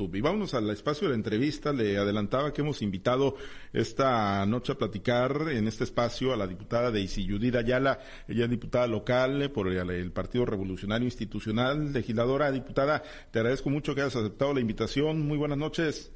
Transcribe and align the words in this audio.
Y 0.00 0.20
vámonos 0.20 0.54
al 0.54 0.70
espacio 0.70 1.08
de 1.08 1.12
la 1.12 1.16
entrevista. 1.16 1.72
Le 1.72 1.98
adelantaba 1.98 2.52
que 2.52 2.60
hemos 2.60 2.82
invitado 2.82 3.34
esta 3.72 4.46
noche 4.46 4.72
a 4.72 4.76
platicar 4.76 5.48
en 5.50 5.66
este 5.66 5.84
espacio 5.84 6.32
a 6.32 6.36
la 6.36 6.46
diputada 6.46 6.90
Daisy 6.90 7.28
Judith 7.28 7.56
Ayala, 7.56 7.98
ella 8.28 8.44
es 8.44 8.50
diputada 8.50 8.86
local 8.86 9.50
por 9.52 9.68
el, 9.68 10.12
Partido 10.12 10.46
Revolucionario 10.46 11.04
Institucional, 11.06 11.92
legisladora. 11.92 12.50
Diputada, 12.50 13.02
te 13.30 13.40
agradezco 13.40 13.70
mucho 13.70 13.94
que 13.94 14.02
hayas 14.02 14.16
aceptado 14.16 14.54
la 14.54 14.60
invitación. 14.60 15.26
Muy 15.26 15.36
buenas 15.36 15.58
noches. 15.58 16.12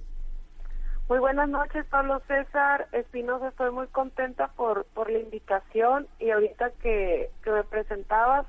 Muy 1.09 1.19
buenas 1.19 1.49
noches, 1.49 1.85
Pablo 1.87 2.23
César 2.27 2.89
Espinosa. 2.93 3.49
Estoy 3.49 3.71
muy 3.71 3.87
contenta 3.89 4.49
por, 4.49 4.87
por 4.95 5.11
la 5.11 5.19
invitación 5.19 6.07
y 6.21 6.31
ahorita 6.31 6.71
que, 6.83 7.31
que 7.43 7.51
me 7.51 7.65
presentabas, 7.65 8.47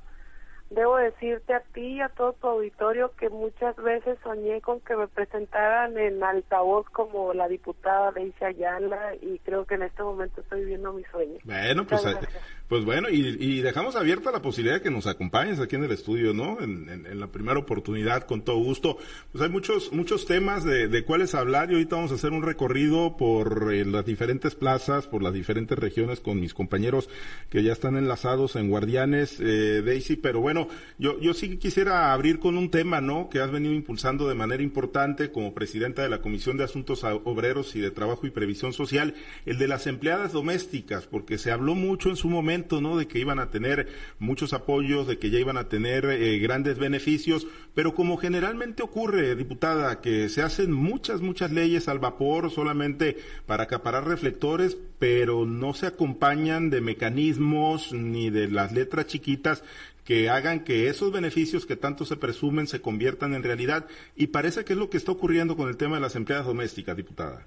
debo 0.73 0.97
decirte 0.97 1.53
a 1.53 1.61
ti 1.73 1.97
y 1.97 2.01
a 2.01 2.09
todo 2.09 2.33
tu 2.33 2.47
auditorio 2.47 3.11
que 3.15 3.29
muchas 3.29 3.75
veces 3.77 4.17
soñé 4.23 4.61
con 4.61 4.81
que 4.81 4.95
me 4.95 5.07
presentaran 5.07 5.97
en 5.97 6.23
altavoz 6.23 6.89
como 6.89 7.33
la 7.33 7.47
diputada 7.47 8.11
de 8.11 8.33
Ayala 8.41 9.15
y 9.21 9.39
creo 9.39 9.65
que 9.65 9.75
en 9.75 9.83
este 9.83 10.03
momento 10.03 10.41
estoy 10.41 10.61
viviendo 10.61 10.91
mi 10.93 11.03
sueño. 11.05 11.39
Bueno, 11.43 11.85
pues, 11.85 12.05
eh, 12.05 12.17
pues 12.67 12.85
bueno, 12.85 13.09
y, 13.09 13.61
dejamos 13.61 13.95
abierta 13.95 14.31
la 14.31 14.41
posibilidad 14.41 14.77
de 14.77 14.81
que 14.81 14.89
nos 14.89 15.05
acompañes 15.05 15.59
aquí 15.59 15.75
en 15.75 15.83
el 15.83 15.91
estudio, 15.91 16.33
¿no? 16.33 16.59
En, 16.61 16.83
la 17.19 17.27
primera 17.27 17.59
oportunidad, 17.59 18.23
con 18.25 18.41
todo 18.41 18.57
gusto. 18.57 18.97
Pues 19.31 19.43
hay 19.43 19.49
muchos, 19.49 19.91
muchos 19.91 20.25
temas 20.25 20.63
de, 20.63 21.03
cuáles 21.03 21.35
hablar 21.35 21.69
y 21.69 21.73
ahorita 21.73 21.97
vamos 21.97 22.11
a 22.11 22.15
hacer 22.15 22.31
un 22.31 22.41
recorrido 22.41 23.17
por 23.17 23.71
eh, 23.73 23.85
las 23.85 24.05
diferentes 24.05 24.55
plazas, 24.55 25.07
por 25.07 25.21
las 25.21 25.33
diferentes 25.33 25.77
regiones 25.77 26.19
con 26.19 26.39
mis 26.39 26.53
compañeros 26.53 27.09
que 27.49 27.63
ya 27.63 27.73
están 27.73 27.97
enlazados 27.97 28.55
en 28.55 28.69
Guardianes, 28.69 29.39
eh, 29.39 29.83
Daisy, 29.85 30.15
pero 30.15 30.39
bueno, 30.39 30.67
yo, 30.97 31.19
yo 31.19 31.33
sí 31.33 31.57
quisiera 31.57 32.13
abrir 32.13 32.39
con 32.39 32.57
un 32.57 32.71
tema, 32.71 33.01
¿no? 33.01 33.29
Que 33.29 33.39
has 33.39 33.51
venido 33.51 33.73
impulsando 33.73 34.27
de 34.27 34.35
manera 34.35 34.63
importante 34.63 35.31
como 35.31 35.53
presidenta 35.53 36.01
de 36.01 36.09
la 36.09 36.21
Comisión 36.21 36.57
de 36.57 36.63
Asuntos 36.63 37.03
Obreros 37.03 37.75
y 37.75 37.81
de 37.81 37.91
Trabajo 37.91 38.25
y 38.25 38.31
Previsión 38.31 38.73
Social, 38.73 39.15
el 39.45 39.57
de 39.57 39.67
las 39.67 39.85
empleadas 39.85 40.31
domésticas, 40.31 41.05
porque 41.05 41.37
se 41.37 41.51
habló 41.51 41.75
mucho 41.75 42.09
en 42.09 42.15
su 42.15 42.29
momento 42.29 42.52
¿no? 42.81 42.97
De 42.97 43.07
que 43.07 43.19
iban 43.19 43.39
a 43.39 43.49
tener 43.49 43.87
muchos 44.19 44.53
apoyos, 44.53 45.07
de 45.07 45.17
que 45.17 45.29
ya 45.29 45.39
iban 45.39 45.57
a 45.57 45.69
tener 45.69 46.05
eh, 46.05 46.37
grandes 46.39 46.77
beneficios, 46.77 47.47
pero 47.73 47.93
como 47.95 48.17
generalmente 48.17 48.83
ocurre, 48.83 49.35
diputada, 49.35 50.01
que 50.01 50.29
se 50.29 50.41
hacen 50.41 50.71
muchas, 50.71 51.21
muchas 51.21 51.51
leyes 51.51 51.87
al 51.87 51.99
vapor 51.99 52.51
solamente 52.51 53.17
para 53.45 53.63
acaparar 53.63 54.07
reflectores, 54.07 54.77
pero 54.99 55.45
no 55.45 55.73
se 55.73 55.87
acompañan 55.87 56.69
de 56.69 56.81
mecanismos 56.81 57.91
ni 57.91 58.29
de 58.29 58.47
las 58.47 58.71
letras 58.71 59.07
chiquitas 59.07 59.63
que 60.05 60.29
hagan 60.29 60.63
que 60.63 60.89
esos 60.89 61.11
beneficios 61.11 61.65
que 61.65 61.75
tanto 61.75 62.05
se 62.05 62.17
presumen 62.17 62.67
se 62.67 62.81
conviertan 62.81 63.33
en 63.33 63.43
realidad. 63.43 63.85
Y 64.15 64.27
parece 64.27 64.65
que 64.65 64.73
es 64.73 64.79
lo 64.79 64.89
que 64.89 64.97
está 64.97 65.11
ocurriendo 65.11 65.55
con 65.55 65.69
el 65.69 65.77
tema 65.77 65.95
de 65.95 66.01
las 66.01 66.15
empleadas 66.15 66.45
domésticas, 66.45 66.95
diputada. 66.95 67.45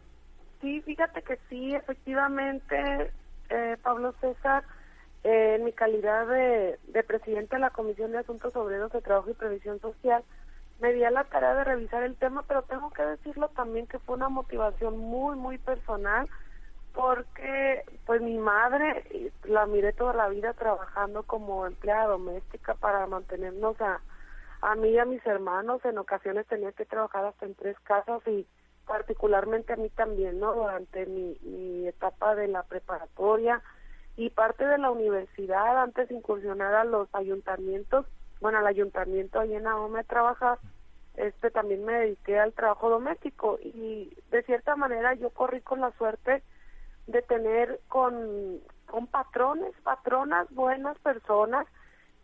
Sí, 0.61 0.81
fíjate 0.81 1.23
que 1.23 1.39
sí, 1.49 1.75
efectivamente, 1.75 3.13
eh, 3.51 3.77
Pablo 3.83 4.15
César, 4.21 4.65
en 5.29 5.65
mi 5.65 5.73
calidad 5.73 6.27
de, 6.29 6.79
de 6.87 7.03
presidente 7.03 7.57
de 7.57 7.61
la 7.61 7.71
Comisión 7.71 8.13
de 8.13 8.19
Asuntos 8.19 8.55
Obreros 8.55 8.93
de 8.93 9.03
Trabajo 9.03 9.31
y 9.31 9.35
Previsión 9.35 9.81
Social, 9.81 10.23
me 10.79 10.93
di 10.93 11.03
a 11.03 11.11
la 11.11 11.25
tarea 11.25 11.55
de 11.55 11.65
revisar 11.65 12.05
el 12.05 12.15
tema, 12.15 12.45
pero 12.47 12.63
tengo 12.63 12.91
que 12.91 13.03
decirlo 13.03 13.49
también 13.49 13.89
que 13.89 13.99
fue 13.99 14.15
una 14.15 14.29
motivación 14.29 14.99
muy, 14.99 15.37
muy 15.37 15.59
personal, 15.59 16.29
porque 16.95 17.83
pues 18.07 18.23
mi 18.23 18.39
madre 18.39 19.33
la 19.45 19.67
miré 19.67 19.93
toda 19.93 20.15
la 20.15 20.29
vida 20.29 20.53
trabajando 20.53 21.25
como 21.25 21.67
empleada 21.67 22.07
doméstica 22.07 22.75
para 22.75 23.07
mantenernos 23.07 23.81
a, 23.81 24.01
a 24.63 24.75
mí 24.77 24.91
y 24.91 24.99
a 24.99 25.05
mis 25.05 25.27
hermanos. 25.27 25.85
En 25.85 25.99
ocasiones 25.99 26.47
tenía 26.47 26.71
que 26.71 26.85
trabajar 26.85 27.25
hasta 27.25 27.47
en 27.47 27.55
tres 27.55 27.77
casas 27.81 28.23
y 28.27 28.47
particularmente 28.87 29.73
a 29.73 29.77
mí 29.77 29.91
también, 29.91 30.39
¿no? 30.39 30.55
Durante 30.55 31.05
mi, 31.07 31.37
mi 31.43 31.89
etapa 31.89 32.37
de 32.37 32.47
la 32.47 32.63
preparatoria, 32.63 33.61
y 34.17 34.31
parte 34.31 34.67
de 34.67 34.79
la 34.79 34.91
universidad 34.91 35.83
antes 35.83 36.11
incursionar 36.11 36.75
a 36.75 36.85
los 36.85 37.09
ayuntamientos, 37.15 38.07
bueno, 38.41 38.59
al 38.59 38.67
ayuntamiento 38.67 39.41
ahí 39.41 39.55
en 39.55 39.67
Ahome 39.67 40.05
trabajar, 40.05 40.59
este 41.17 41.51
también 41.51 41.85
me 41.85 41.95
dediqué 41.95 42.39
al 42.39 42.53
trabajo 42.53 42.91
doméstico 42.91 43.59
y 43.63 44.17
de 44.31 44.43
cierta 44.43 44.77
manera 44.77 45.15
yo 45.15 45.31
corrí 45.31 45.61
con 45.61 45.81
la 45.81 45.93
suerte 45.93 46.43
de 47.07 47.23
tener 47.23 47.81
con, 47.89 48.61
con 48.87 49.07
patrones, 49.07 49.73
patronas, 49.83 50.49
buenas 50.51 50.99
personas 50.99 51.67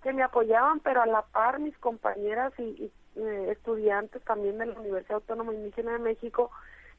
que 0.03 0.13
me 0.13 0.23
apoyaban, 0.23 0.81
pero 0.81 1.03
a 1.03 1.07
la 1.07 1.23
par 1.23 1.61
mis 1.61 1.77
compañeras 1.79 2.53
y, 2.59 2.93
eh, 3.17 3.49
estudiantes 3.51 4.23
también 4.25 4.59
de 4.59 4.67
la 4.67 4.79
Universidad 4.79 5.17
Autónoma 5.17 5.55
Indígena 5.55 5.93
de 5.93 5.99
México, 5.99 6.51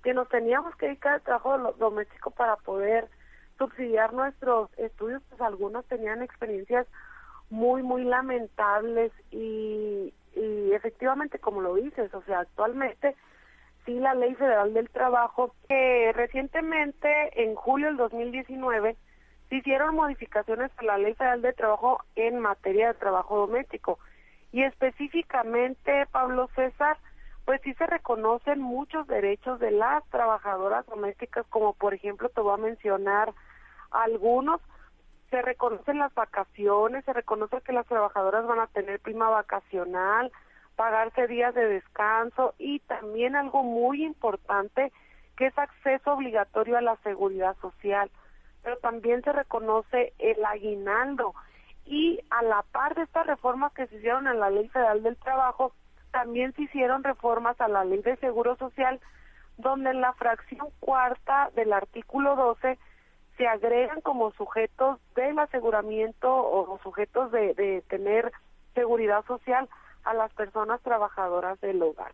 que 0.03 0.13
nos 0.13 0.29
teníamos 0.29 0.75
que 0.75 0.87
dedicar 0.87 1.13
al 1.15 1.21
trabajo 1.21 1.73
doméstico 1.73 2.31
para 2.31 2.55
poder 2.57 3.09
subsidiar 3.57 4.13
nuestros 4.13 4.69
estudios, 4.77 5.21
pues 5.29 5.41
algunos 5.41 5.85
tenían 5.85 6.21
experiencias 6.21 6.87
muy, 7.49 7.83
muy 7.83 8.03
lamentables 8.03 9.11
y, 9.31 10.13
efectivamente, 10.73 11.39
como 11.39 11.61
lo 11.61 11.75
dices, 11.75 12.13
o 12.13 12.23
sea, 12.23 12.39
actualmente 12.39 13.15
sí 13.85 13.99
la 13.99 14.13
Ley 14.13 14.33
Federal 14.35 14.73
del 14.73 14.89
Trabajo, 14.89 15.53
que 15.67 16.11
recientemente, 16.13 17.43
en 17.43 17.55
julio 17.55 17.87
del 17.87 17.97
2019, 17.97 18.95
se 19.49 19.55
hicieron 19.55 19.95
modificaciones 19.95 20.71
a 20.77 20.83
la 20.83 20.97
Ley 20.97 21.13
Federal 21.13 21.41
del 21.41 21.53
Trabajo 21.53 22.03
en 22.15 22.39
materia 22.39 22.87
de 22.87 22.93
trabajo 22.99 23.37
doméstico. 23.37 23.99
Y 24.51 24.63
específicamente, 24.63 26.05
Pablo 26.11 26.49
César, 26.55 26.97
pues 27.45 27.61
sí 27.63 27.73
se 27.73 27.85
reconocen 27.85 28.61
muchos 28.61 29.07
derechos 29.07 29.59
de 29.59 29.71
las 29.71 30.03
trabajadoras 30.09 30.85
domésticas, 30.85 31.45
como 31.47 31.73
por 31.73 31.93
ejemplo 31.93 32.29
te 32.29 32.41
voy 32.41 32.53
a 32.53 32.57
mencionar 32.57 33.33
algunos, 33.91 34.61
se 35.29 35.41
reconocen 35.41 35.97
las 35.97 36.13
vacaciones, 36.13 37.03
se 37.05 37.13
reconoce 37.13 37.61
que 37.61 37.73
las 37.73 37.87
trabajadoras 37.87 38.45
van 38.45 38.59
a 38.59 38.67
tener 38.67 38.99
prima 38.99 39.29
vacacional, 39.29 40.31
pagarse 40.75 41.27
días 41.27 41.53
de 41.53 41.65
descanso 41.65 42.53
y 42.57 42.79
también 42.79 43.35
algo 43.35 43.63
muy 43.63 44.03
importante 44.05 44.91
que 45.35 45.47
es 45.47 45.57
acceso 45.57 46.13
obligatorio 46.13 46.77
a 46.77 46.81
la 46.81 46.95
seguridad 46.97 47.55
social, 47.61 48.09
pero 48.61 48.77
también 48.77 49.21
se 49.23 49.31
reconoce 49.31 50.13
el 50.19 50.43
aguinaldo. 50.45 51.33
Y 51.85 52.19
a 52.29 52.43
la 52.43 52.63
par 52.71 52.95
de 52.95 53.03
estas 53.03 53.27
reformas 53.27 53.73
que 53.73 53.87
se 53.87 53.97
hicieron 53.97 54.27
en 54.27 54.39
la 54.39 54.49
Ley 54.49 54.69
Federal 54.69 55.03
del 55.03 55.17
Trabajo, 55.17 55.73
también 56.13 56.53
se 56.53 56.61
hicieron 56.61 57.03
reformas 57.03 57.59
a 57.59 57.67
la 57.67 57.83
Ley 57.83 58.01
de 58.03 58.15
Seguro 58.17 58.55
Social, 58.55 59.01
donde 59.57 59.89
en 59.89 59.99
la 59.99 60.13
fracción 60.13 60.67
cuarta 60.79 61.49
del 61.55 61.73
artículo 61.73 62.35
12 62.35 62.77
se 63.35 63.47
agregan 63.47 63.99
como 64.01 64.31
sujetos 64.33 64.99
del 65.15 65.39
aseguramiento 65.39 66.31
o 66.31 66.79
sujetos 66.83 67.31
de, 67.31 67.83
tener 67.89 68.31
seguridad 68.75 69.25
social 69.25 69.67
a 70.03 70.13
las 70.13 70.31
personas 70.33 70.79
trabajadoras 70.81 71.59
del 71.61 71.81
hogar. 71.81 72.11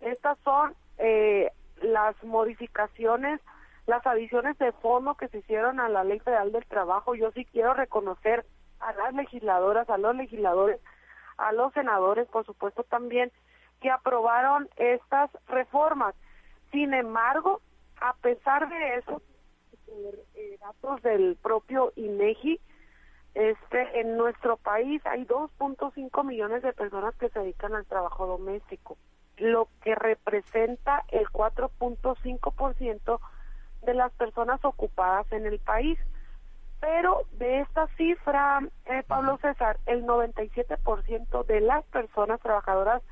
Estas 0.00 0.36
son 0.40 0.74
eh, 0.98 1.52
las 1.82 2.20
modificaciones, 2.24 3.40
las 3.86 4.04
adiciones 4.08 4.58
de 4.58 4.72
fondo 4.72 5.14
que 5.14 5.28
se 5.28 5.38
hicieron 5.38 5.78
a 5.78 5.88
la 5.88 6.02
Ley 6.02 6.18
Federal 6.18 6.50
del 6.50 6.66
Trabajo. 6.66 7.14
Yo 7.14 7.30
sí 7.30 7.44
quiero 7.44 7.74
reconocer 7.74 8.44
a 8.80 8.92
las 8.92 9.14
legisladoras, 9.14 9.88
a 9.88 9.98
los 9.98 10.16
legisladores 10.16 10.80
a 11.38 11.52
los 11.52 11.72
senadores, 11.72 12.28
por 12.28 12.44
supuesto 12.44 12.82
también, 12.84 13.32
que 13.80 13.90
aprobaron 13.90 14.68
estas 14.76 15.30
reformas. 15.48 16.14
Sin 16.72 16.94
embargo, 16.94 17.60
a 18.00 18.14
pesar 18.14 18.68
de 18.68 18.96
eso, 18.96 19.22
eh, 20.34 20.58
datos 20.60 21.02
del 21.02 21.36
propio 21.36 21.92
INEGI, 21.96 22.60
este, 23.34 24.00
en 24.00 24.16
nuestro 24.16 24.56
país 24.56 25.04
hay 25.04 25.26
2.5 25.26 26.24
millones 26.24 26.62
de 26.62 26.72
personas 26.72 27.14
que 27.16 27.28
se 27.28 27.38
dedican 27.38 27.74
al 27.74 27.84
trabajo 27.84 28.26
doméstico, 28.26 28.96
lo 29.36 29.68
que 29.82 29.94
representa 29.94 31.04
el 31.08 31.26
4.5% 31.28 33.20
de 33.82 33.94
las 33.94 34.10
personas 34.12 34.64
ocupadas 34.64 35.30
en 35.32 35.44
el 35.46 35.58
país. 35.58 35.98
Pero 36.80 37.22
de 37.32 37.60
esta 37.60 37.86
cifra, 37.96 38.60
eh, 38.86 39.02
Pablo 39.06 39.38
César, 39.38 39.78
el 39.86 40.04
97% 40.04 41.44
de 41.44 41.60
las 41.60 41.84
personas 41.86 42.40
trabajadoras 42.40 43.02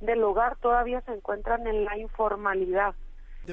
del 0.00 0.22
hogar 0.22 0.56
todavía 0.56 1.00
se 1.02 1.12
encuentran 1.12 1.66
en 1.66 1.84
la 1.84 1.96
informalidad. 1.96 2.94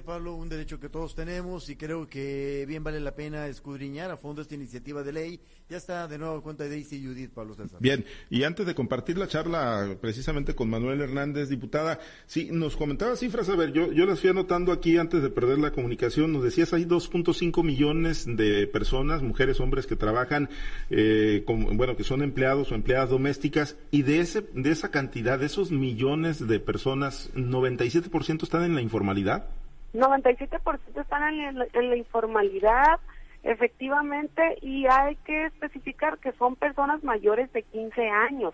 Pablo, 0.01 0.35
un 0.35 0.49
derecho 0.49 0.79
que 0.79 0.89
todos 0.89 1.15
tenemos 1.15 1.69
y 1.69 1.75
creo 1.75 2.09
que 2.09 2.65
bien 2.67 2.83
vale 2.83 2.99
la 2.99 3.15
pena 3.15 3.47
escudriñar 3.47 4.11
a 4.11 4.17
fondo 4.17 4.41
esta 4.41 4.55
iniciativa 4.55 5.03
de 5.03 5.13
ley. 5.13 5.39
Ya 5.69 5.77
está 5.77 6.07
de 6.07 6.17
nuevo 6.17 6.41
cuenta 6.41 6.63
de 6.63 6.71
Daisy 6.71 7.05
Judith, 7.05 7.31
Pablo 7.31 7.53
César. 7.53 7.79
Bien, 7.79 8.05
y 8.29 8.43
antes 8.43 8.65
de 8.65 8.75
compartir 8.75 9.17
la 9.17 9.27
charla 9.27 9.97
precisamente 10.01 10.55
con 10.55 10.69
Manuel 10.69 11.01
Hernández, 11.01 11.49
diputada, 11.49 11.99
sí, 12.25 12.49
nos 12.51 12.75
comentaba 12.75 13.15
cifras, 13.15 13.49
a 13.49 13.55
ver, 13.55 13.71
yo, 13.71 13.91
yo 13.91 14.05
las 14.05 14.19
fui 14.19 14.29
anotando 14.29 14.71
aquí 14.71 14.97
antes 14.97 15.21
de 15.21 15.29
perder 15.29 15.59
la 15.59 15.71
comunicación, 15.71 16.33
nos 16.33 16.43
decías 16.43 16.73
hay 16.73 16.85
2.5 16.85 17.63
millones 17.63 18.25
de 18.25 18.67
personas, 18.67 19.21
mujeres, 19.21 19.59
hombres 19.59 19.87
que 19.87 19.95
trabajan, 19.95 20.49
eh, 20.89 21.43
bueno, 21.47 21.95
que 21.95 22.03
son 22.03 22.21
empleados 22.21 22.71
o 22.71 22.75
empleadas 22.75 23.09
domésticas, 23.09 23.75
y 23.91 24.03
de, 24.03 24.19
ese, 24.19 24.41
de 24.53 24.71
esa 24.71 24.91
cantidad, 24.91 25.39
de 25.39 25.45
esos 25.45 25.71
millones 25.71 26.47
de 26.47 26.59
personas, 26.59 27.31
97% 27.35 28.43
están 28.43 28.63
en 28.63 28.75
la 28.75 28.81
informalidad. 28.81 29.45
97% 29.93 30.79
están 31.01 31.33
en, 31.33 31.61
en 31.73 31.89
la 31.89 31.95
informalidad, 31.95 32.99
efectivamente, 33.43 34.57
y 34.61 34.87
hay 34.87 35.15
que 35.17 35.45
especificar 35.45 36.17
que 36.17 36.31
son 36.33 36.55
personas 36.55 37.03
mayores 37.03 37.51
de 37.53 37.63
15 37.63 38.09
años, 38.09 38.53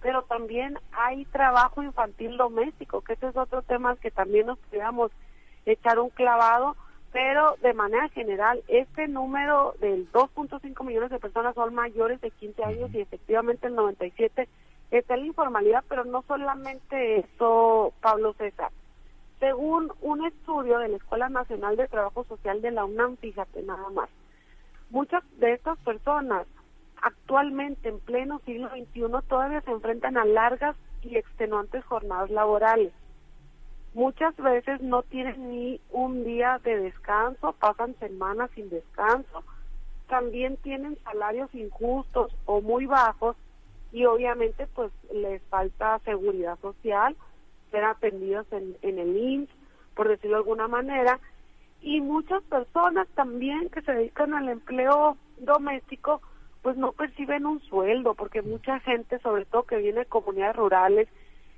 pero 0.00 0.22
también 0.22 0.78
hay 0.92 1.24
trabajo 1.26 1.82
infantil 1.82 2.36
doméstico, 2.36 3.00
que 3.00 3.14
ese 3.14 3.28
es 3.28 3.36
otro 3.36 3.62
tema 3.62 3.96
que 3.96 4.10
también 4.10 4.46
nos 4.46 4.58
podríamos 4.58 5.10
echar 5.66 5.98
un 5.98 6.10
clavado, 6.10 6.76
pero 7.12 7.56
de 7.62 7.72
manera 7.72 8.08
general, 8.10 8.62
este 8.68 9.08
número 9.08 9.74
del 9.80 10.10
2.5 10.12 10.84
millones 10.84 11.10
de 11.10 11.18
personas 11.18 11.54
son 11.54 11.74
mayores 11.74 12.20
de 12.20 12.30
15 12.30 12.64
años 12.64 12.94
y 12.94 13.00
efectivamente 13.00 13.66
el 13.66 13.74
97 13.74 14.48
está 14.90 15.14
en 15.14 15.20
la 15.20 15.26
informalidad, 15.26 15.84
pero 15.88 16.04
no 16.04 16.22
solamente 16.28 17.20
eso, 17.20 17.92
Pablo 18.00 18.34
César. 18.34 18.70
Según 19.40 19.92
un 20.00 20.26
estudio 20.26 20.78
de 20.78 20.88
la 20.88 20.96
Escuela 20.96 21.28
Nacional 21.28 21.76
de 21.76 21.86
Trabajo 21.86 22.24
Social 22.24 22.60
de 22.60 22.72
la 22.72 22.84
UNAM, 22.84 23.16
fíjate 23.18 23.62
nada 23.62 23.88
más, 23.90 24.08
muchas 24.90 25.22
de 25.38 25.52
estas 25.52 25.78
personas 25.78 26.46
actualmente 27.02 27.88
en 27.88 28.00
pleno 28.00 28.40
siglo 28.44 28.68
XXI 28.70 29.28
todavía 29.28 29.60
se 29.60 29.70
enfrentan 29.70 30.16
a 30.16 30.24
largas 30.24 30.76
y 31.02 31.16
extenuantes 31.16 31.84
jornadas 31.84 32.30
laborales. 32.30 32.92
Muchas 33.94 34.36
veces 34.36 34.80
no 34.80 35.02
tienen 35.02 35.50
ni 35.50 35.80
un 35.90 36.24
día 36.24 36.60
de 36.64 36.76
descanso, 36.76 37.52
pasan 37.52 37.94
semanas 38.00 38.50
sin 38.54 38.68
descanso, 38.68 39.44
también 40.08 40.56
tienen 40.56 40.98
salarios 41.04 41.54
injustos 41.54 42.34
o 42.44 42.60
muy 42.60 42.86
bajos 42.86 43.36
y 43.92 44.04
obviamente 44.04 44.66
pues 44.74 44.90
les 45.12 45.42
falta 45.44 46.00
seguridad 46.00 46.58
social 46.60 47.16
ser 47.70 47.84
atendidos 47.84 48.46
en, 48.52 48.76
el 48.82 49.16
IMSS, 49.16 49.50
por 49.94 50.08
decirlo 50.08 50.36
de 50.36 50.42
alguna 50.42 50.68
manera, 50.68 51.18
y 51.80 52.00
muchas 52.00 52.42
personas 52.44 53.06
también 53.14 53.68
que 53.70 53.82
se 53.82 53.92
dedican 53.92 54.34
al 54.34 54.48
empleo 54.48 55.16
doméstico, 55.38 56.20
pues 56.62 56.76
no 56.76 56.92
perciben 56.92 57.46
un 57.46 57.60
sueldo, 57.60 58.14
porque 58.14 58.42
mucha 58.42 58.80
gente, 58.80 59.18
sobre 59.20 59.44
todo 59.44 59.62
que 59.62 59.76
viene 59.76 60.00
de 60.00 60.06
comunidades 60.06 60.56
rurales 60.56 61.08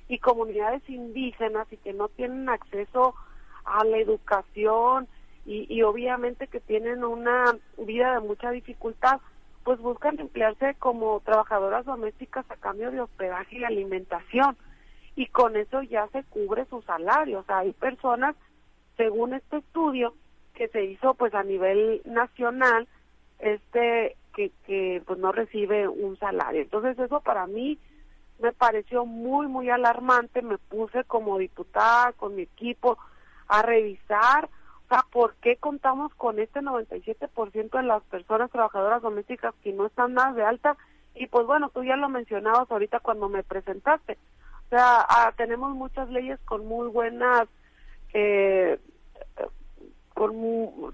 y 0.08 0.18
comunidades 0.18 0.82
indígenas 0.88 1.66
y 1.72 1.76
que 1.78 1.92
no 1.92 2.08
tienen 2.08 2.48
acceso 2.48 3.14
a 3.64 3.84
la 3.84 3.98
educación 3.98 5.08
y, 5.46 5.66
y 5.72 5.82
obviamente 5.82 6.48
que 6.48 6.60
tienen 6.60 7.04
una 7.04 7.44
vida 7.78 8.14
de 8.14 8.20
mucha 8.20 8.50
dificultad, 8.50 9.20
pues 9.64 9.78
buscan 9.78 10.18
emplearse 10.18 10.74
como 10.78 11.20
trabajadoras 11.20 11.84
domésticas 11.84 12.44
a 12.50 12.56
cambio 12.56 12.90
de 12.90 13.00
hospedaje 13.00 13.58
y 13.58 13.64
alimentación 13.64 14.56
y 15.16 15.26
con 15.26 15.56
eso 15.56 15.82
ya 15.82 16.08
se 16.08 16.22
cubre 16.24 16.64
su 16.66 16.82
salario. 16.82 17.40
O 17.40 17.42
sea, 17.44 17.58
hay 17.58 17.72
personas, 17.72 18.36
según 18.96 19.34
este 19.34 19.58
estudio 19.58 20.14
que 20.54 20.68
se 20.68 20.84
hizo 20.84 21.14
pues 21.14 21.34
a 21.34 21.42
nivel 21.42 22.02
nacional, 22.04 22.86
este 23.38 24.16
que, 24.34 24.50
que 24.66 25.02
pues 25.06 25.18
no 25.18 25.32
recibe 25.32 25.88
un 25.88 26.18
salario. 26.18 26.62
Entonces 26.62 26.98
eso 26.98 27.20
para 27.20 27.46
mí 27.46 27.78
me 28.40 28.52
pareció 28.52 29.06
muy, 29.06 29.46
muy 29.46 29.70
alarmante. 29.70 30.42
Me 30.42 30.58
puse 30.58 31.04
como 31.04 31.38
diputada 31.38 32.12
con 32.12 32.34
mi 32.36 32.42
equipo 32.42 32.98
a 33.48 33.62
revisar, 33.62 34.48
o 34.84 34.88
sea, 34.88 35.04
¿por 35.10 35.34
qué 35.36 35.56
contamos 35.56 36.14
con 36.14 36.38
este 36.38 36.60
97% 36.60 37.70
de 37.70 37.82
las 37.82 38.02
personas 38.04 38.50
trabajadoras 38.50 39.02
domésticas 39.02 39.54
que 39.62 39.72
no 39.72 39.86
están 39.86 40.14
nada 40.14 40.32
de 40.32 40.44
alta? 40.44 40.76
Y 41.14 41.26
pues 41.26 41.46
bueno, 41.46 41.70
tú 41.70 41.82
ya 41.84 41.96
lo 41.96 42.08
mencionabas 42.08 42.70
ahorita 42.70 43.00
cuando 43.00 43.28
me 43.28 43.42
presentaste. 43.42 44.18
O 44.70 44.76
sea, 44.76 45.04
ah, 45.08 45.32
tenemos 45.36 45.74
muchas 45.74 46.08
leyes 46.10 46.38
con 46.44 46.64
muy 46.64 46.86
buenas, 46.86 47.48
eh, 48.14 48.78
con 50.14 50.32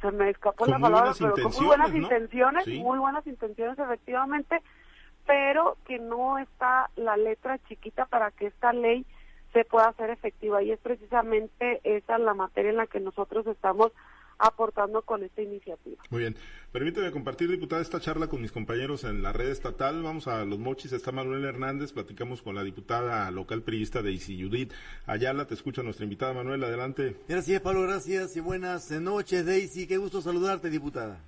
se 0.00 0.10
me 0.12 0.30
escapó 0.30 0.64
la 0.64 0.78
palabra, 0.78 1.12
pero 1.18 1.34
con 1.34 1.52
muy 1.52 1.66
buenas 1.66 1.94
intenciones, 1.94 2.66
muy 2.68 2.98
buenas 2.98 3.26
intenciones 3.26 3.78
efectivamente, 3.78 4.62
pero 5.26 5.76
que 5.86 5.98
no 5.98 6.38
está 6.38 6.88
la 6.96 7.18
letra 7.18 7.58
chiquita 7.68 8.06
para 8.06 8.30
que 8.30 8.46
esta 8.46 8.72
ley 8.72 9.04
se 9.52 9.66
pueda 9.66 9.88
hacer 9.88 10.08
efectiva. 10.08 10.62
Y 10.62 10.72
es 10.72 10.80
precisamente 10.80 11.82
esa 11.84 12.16
la 12.16 12.32
materia 12.32 12.70
en 12.70 12.78
la 12.78 12.86
que 12.86 13.00
nosotros 13.00 13.46
estamos 13.46 13.92
aportando 14.38 15.02
con 15.02 15.22
esta 15.22 15.42
iniciativa. 15.42 16.02
Muy 16.10 16.20
bien. 16.20 16.36
Permíteme 16.72 17.10
compartir, 17.10 17.50
diputada, 17.50 17.80
esta 17.80 18.00
charla 18.00 18.26
con 18.26 18.42
mis 18.42 18.52
compañeros 18.52 19.04
en 19.04 19.22
la 19.22 19.32
red 19.32 19.48
estatal. 19.48 20.02
Vamos 20.02 20.28
a 20.28 20.44
Los 20.44 20.58
Mochis, 20.58 20.92
está 20.92 21.12
Manuel 21.12 21.44
Hernández, 21.44 21.92
platicamos 21.92 22.42
con 22.42 22.54
la 22.54 22.62
diputada 22.62 23.30
local 23.30 23.62
priista 23.62 24.02
de 24.02 24.18
Judith 24.18 24.72
Ayala. 25.06 25.46
Te 25.46 25.54
escucha 25.54 25.82
nuestra 25.82 26.04
invitada, 26.04 26.34
Manuel, 26.34 26.62
adelante. 26.64 27.16
Gracias, 27.28 27.60
Pablo, 27.62 27.82
gracias 27.82 28.36
y 28.36 28.40
buenas 28.40 28.90
noches, 28.90 29.46
Daisy. 29.46 29.86
Qué 29.86 29.96
gusto 29.96 30.20
saludarte, 30.20 30.68
diputada. 30.68 31.20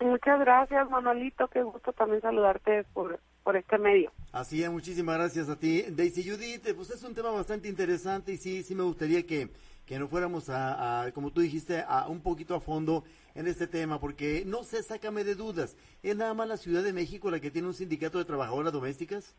Muchas 0.00 0.40
gracias, 0.40 0.90
Manuelito. 0.90 1.48
Qué 1.48 1.62
gusto 1.62 1.92
también 1.92 2.20
saludarte 2.20 2.84
por, 2.92 3.18
por 3.42 3.56
este 3.56 3.78
medio. 3.78 4.12
Así 4.32 4.62
es, 4.62 4.70
muchísimas 4.70 5.16
gracias 5.16 5.48
a 5.48 5.56
ti. 5.56 5.84
Daisy 5.88 6.28
Judith, 6.28 6.74
pues 6.74 6.90
es 6.90 7.02
un 7.04 7.14
tema 7.14 7.30
bastante 7.30 7.68
interesante 7.68 8.32
y 8.32 8.36
sí, 8.36 8.62
sí 8.62 8.74
me 8.74 8.82
gustaría 8.82 9.24
que 9.24 9.48
que 9.86 9.98
no 9.98 10.08
fuéramos 10.08 10.48
a, 10.48 11.10
como 11.14 11.30
tú 11.30 11.40
dijiste, 11.40 11.84
a 11.86 12.08
un 12.08 12.20
poquito 12.20 12.54
a 12.54 12.60
fondo 12.60 13.04
en 13.34 13.46
este 13.46 13.66
tema, 13.66 14.00
porque 14.00 14.44
no 14.46 14.64
sé, 14.64 14.82
sácame 14.82 15.24
de 15.24 15.34
dudas, 15.34 15.76
¿es 16.02 16.16
nada 16.16 16.34
más 16.34 16.48
la 16.48 16.56
Ciudad 16.56 16.82
de 16.82 16.92
México 16.92 17.30
la 17.30 17.40
que 17.40 17.50
tiene 17.50 17.68
un 17.68 17.74
sindicato 17.74 18.18
de 18.18 18.24
trabajadoras 18.24 18.72
domésticas? 18.72 19.34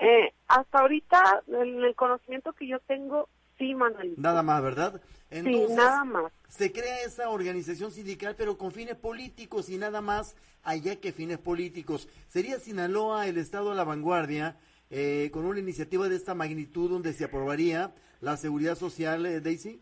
Eh, 0.00 0.32
hasta 0.48 0.80
ahorita, 0.80 1.44
en 1.46 1.84
el 1.84 1.94
conocimiento 1.94 2.52
que 2.52 2.66
yo 2.66 2.80
tengo, 2.80 3.28
sí, 3.56 3.74
Manuel. 3.74 4.14
Nada 4.16 4.42
más, 4.42 4.62
¿verdad? 4.62 5.00
sí, 5.30 5.66
nada 5.70 6.04
más. 6.04 6.32
Se 6.48 6.72
crea 6.72 7.04
esa 7.04 7.30
organización 7.30 7.90
sindical, 7.90 8.34
pero 8.36 8.58
con 8.58 8.72
fines 8.72 8.96
políticos 8.96 9.68
y 9.70 9.78
nada 9.78 10.00
más 10.00 10.36
allá 10.62 10.96
que 10.96 11.12
fines 11.12 11.38
políticos. 11.38 12.08
¿Sería 12.28 12.58
Sinaloa 12.58 13.26
el 13.28 13.38
estado 13.38 13.72
a 13.72 13.74
la 13.74 13.84
vanguardia 13.84 14.56
eh, 14.94 15.30
con 15.32 15.46
una 15.46 15.58
iniciativa 15.58 16.06
de 16.06 16.16
esta 16.16 16.34
magnitud 16.34 16.90
donde 16.90 17.14
se 17.14 17.24
aprobaría 17.24 17.92
la 18.20 18.36
seguridad 18.36 18.74
social, 18.74 19.24
eh, 19.24 19.40
Daisy? 19.40 19.80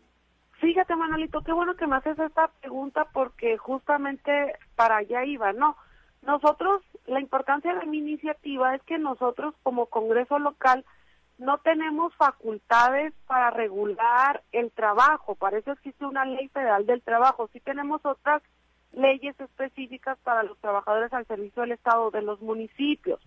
Fíjate, 0.61 0.95
Manolito, 0.95 1.41
qué 1.41 1.51
bueno 1.51 1.75
que 1.75 1.85
me 1.85 1.97
haces 1.97 2.17
esta 2.17 2.47
pregunta 2.61 3.05
porque 3.11 3.57
justamente 3.57 4.31
para 4.75 4.97
allá 4.97 5.25
iba, 5.25 5.51
¿no? 5.51 5.75
Nosotros, 6.21 6.81
la 7.07 7.19
importancia 7.19 7.75
de 7.75 7.85
mi 7.87 7.97
iniciativa 7.97 8.73
es 8.73 8.81
que 8.83 8.97
nosotros 8.99 9.53
como 9.63 9.87
Congreso 9.87 10.39
local 10.39 10.85
no 11.37 11.57
tenemos 11.57 12.15
facultades 12.15 13.13
para 13.27 13.49
regular 13.49 14.43
el 14.53 14.71
trabajo, 14.71 15.35
para 15.35 15.57
eso 15.57 15.73
existe 15.73 16.05
una 16.05 16.23
ley 16.23 16.47
federal 16.49 16.85
del 16.85 17.01
trabajo, 17.01 17.49
sí 17.51 17.59
tenemos 17.59 17.99
otras 18.05 18.41
leyes 18.93 19.37
específicas 19.41 20.17
para 20.19 20.43
los 20.43 20.57
trabajadores 20.59 21.11
al 21.11 21.25
servicio 21.25 21.63
del 21.63 21.73
Estado 21.73 22.11
de 22.11 22.21
los 22.21 22.39
municipios 22.41 23.19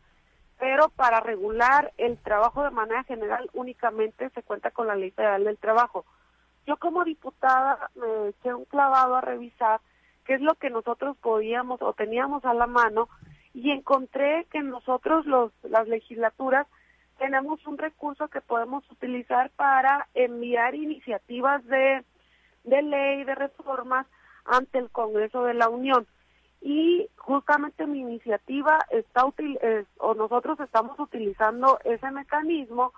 pero 0.59 0.89
para 0.91 1.21
regular 1.21 1.93
el 1.99 2.19
trabajo 2.19 2.63
de 2.63 2.71
manera 2.71 3.05
general 3.05 3.51
únicamente 3.53 4.31
se 4.31 4.43
cuenta 4.43 4.71
con 4.71 4.87
la 4.87 4.95
Ley 4.95 5.11
Federal 5.11 5.45
del 5.45 5.59
Trabajo. 5.59 6.05
Yo 6.67 6.77
como 6.77 7.05
diputada 7.05 7.91
me 7.95 8.29
eché 8.29 8.55
un 8.55 8.65
clavado 8.65 9.17
a 9.17 9.21
revisar 9.21 9.81
qué 10.25 10.35
es 10.35 10.41
lo 10.41 10.55
que 10.55 10.71
nosotros 10.71 11.17
podíamos 11.19 11.83
o 11.83 11.93
teníamos 11.93 12.45
a 12.45 12.55
la 12.55 12.67
mano 12.67 13.09
y 13.53 13.71
encontré 13.71 14.47
que 14.51 14.61
nosotros 14.61 15.27
los 15.27 15.53
las 15.63 15.87
legislaturas 15.89 16.67
tenemos 17.19 17.65
un 17.67 17.79
recurso 17.79 18.29
que 18.29 18.41
podemos 18.41 18.89
utilizar 18.91 19.51
para 19.51 20.09
enviar 20.15 20.75
iniciativas 20.75 21.65
de, 21.67 22.05
de 22.65 22.83
ley, 22.83 23.25
de 23.25 23.35
reformas 23.35 24.07
ante 24.45 24.79
el 24.79 24.91
Congreso 24.91 25.45
de 25.45 25.55
la 25.55 25.69
Unión 25.69 26.07
y 26.65 27.11
justamente 27.19 27.87
mi 27.87 28.01
iniciativa 28.01 28.79
está 28.89 29.27
util 29.27 29.59
o 29.99 30.15
nosotros 30.15 30.59
estamos 30.61 30.99
utilizando 30.99 31.79
ese 31.85 32.11
mecanismo 32.11 32.95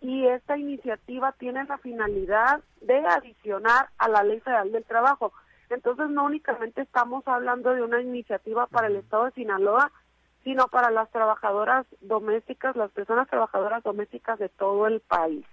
y 0.00 0.26
esta 0.26 0.58
iniciativa 0.58 1.30
tiene 1.38 1.62
la 1.66 1.78
finalidad 1.78 2.64
de 2.80 2.98
adicionar 2.98 3.90
a 3.98 4.08
la 4.08 4.24
Ley 4.24 4.40
Federal 4.40 4.72
del 4.72 4.84
Trabajo. 4.84 5.32
Entonces 5.70 6.10
no 6.10 6.24
únicamente 6.24 6.82
estamos 6.82 7.22
hablando 7.28 7.72
de 7.74 7.82
una 7.82 8.00
iniciativa 8.02 8.66
para 8.66 8.88
el 8.88 8.96
Estado 8.96 9.26
de 9.26 9.32
Sinaloa, 9.32 9.92
sino 10.42 10.66
para 10.66 10.90
las 10.90 11.08
trabajadoras 11.12 11.86
domésticas, 12.00 12.74
las 12.74 12.90
personas 12.90 13.28
trabajadoras 13.28 13.84
domésticas 13.84 14.40
de 14.40 14.48
todo 14.48 14.88
el 14.88 14.98
país. 14.98 15.46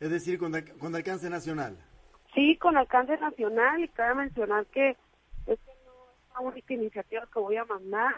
Es 0.00 0.10
decir, 0.10 0.40
con, 0.40 0.52
con 0.80 0.96
alcance 0.96 1.30
nacional. 1.30 1.76
Sí, 2.34 2.56
con 2.56 2.76
alcance 2.76 3.16
nacional 3.18 3.80
y 3.80 3.88
cabe 3.88 4.16
mencionar 4.16 4.66
que 4.66 4.96
no 6.30 6.40
es 6.40 6.44
la 6.44 6.50
única 6.50 6.74
iniciativa 6.74 7.28
que 7.32 7.38
voy 7.38 7.56
a 7.56 7.64
mandar. 7.64 8.14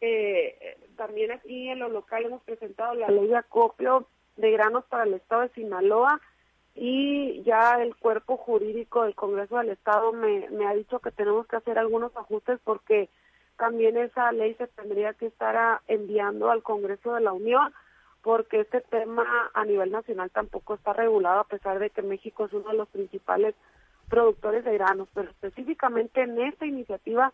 Eh, 0.00 0.78
también 0.96 1.32
aquí 1.32 1.68
en 1.68 1.78
lo 1.78 1.88
local 1.88 2.24
hemos 2.24 2.42
presentado 2.42 2.94
la 2.94 3.08
ley 3.08 3.28
de 3.28 3.36
acopio 3.36 4.06
de 4.36 4.50
granos 4.50 4.84
para 4.86 5.04
el 5.04 5.14
estado 5.14 5.42
de 5.42 5.50
Sinaloa 5.50 6.20
y 6.74 7.42
ya 7.44 7.80
el 7.80 7.94
cuerpo 7.96 8.36
jurídico 8.36 9.04
del 9.04 9.14
Congreso 9.14 9.58
del 9.58 9.70
Estado 9.70 10.12
me, 10.12 10.48
me 10.50 10.66
ha 10.66 10.74
dicho 10.74 10.98
que 10.98 11.12
tenemos 11.12 11.46
que 11.46 11.56
hacer 11.56 11.78
algunos 11.78 12.16
ajustes 12.16 12.58
porque 12.64 13.08
también 13.56 13.96
esa 13.96 14.32
ley 14.32 14.54
se 14.54 14.66
tendría 14.66 15.14
que 15.14 15.26
estar 15.26 15.80
enviando 15.86 16.50
al 16.50 16.64
Congreso 16.64 17.14
de 17.14 17.20
la 17.20 17.32
Unión 17.32 17.72
porque 18.22 18.60
este 18.60 18.80
tema 18.80 19.24
a 19.52 19.64
nivel 19.64 19.92
nacional 19.92 20.30
tampoco 20.30 20.74
está 20.74 20.92
regulado 20.94 21.40
a 21.40 21.46
pesar 21.46 21.78
de 21.78 21.90
que 21.90 22.02
México 22.02 22.46
es 22.46 22.52
uno 22.52 22.70
de 22.70 22.76
los 22.78 22.88
principales 22.88 23.54
productores 24.14 24.64
de 24.64 24.74
granos, 24.74 25.08
pero 25.12 25.28
específicamente 25.28 26.22
en 26.22 26.40
esta 26.40 26.64
iniciativa 26.66 27.32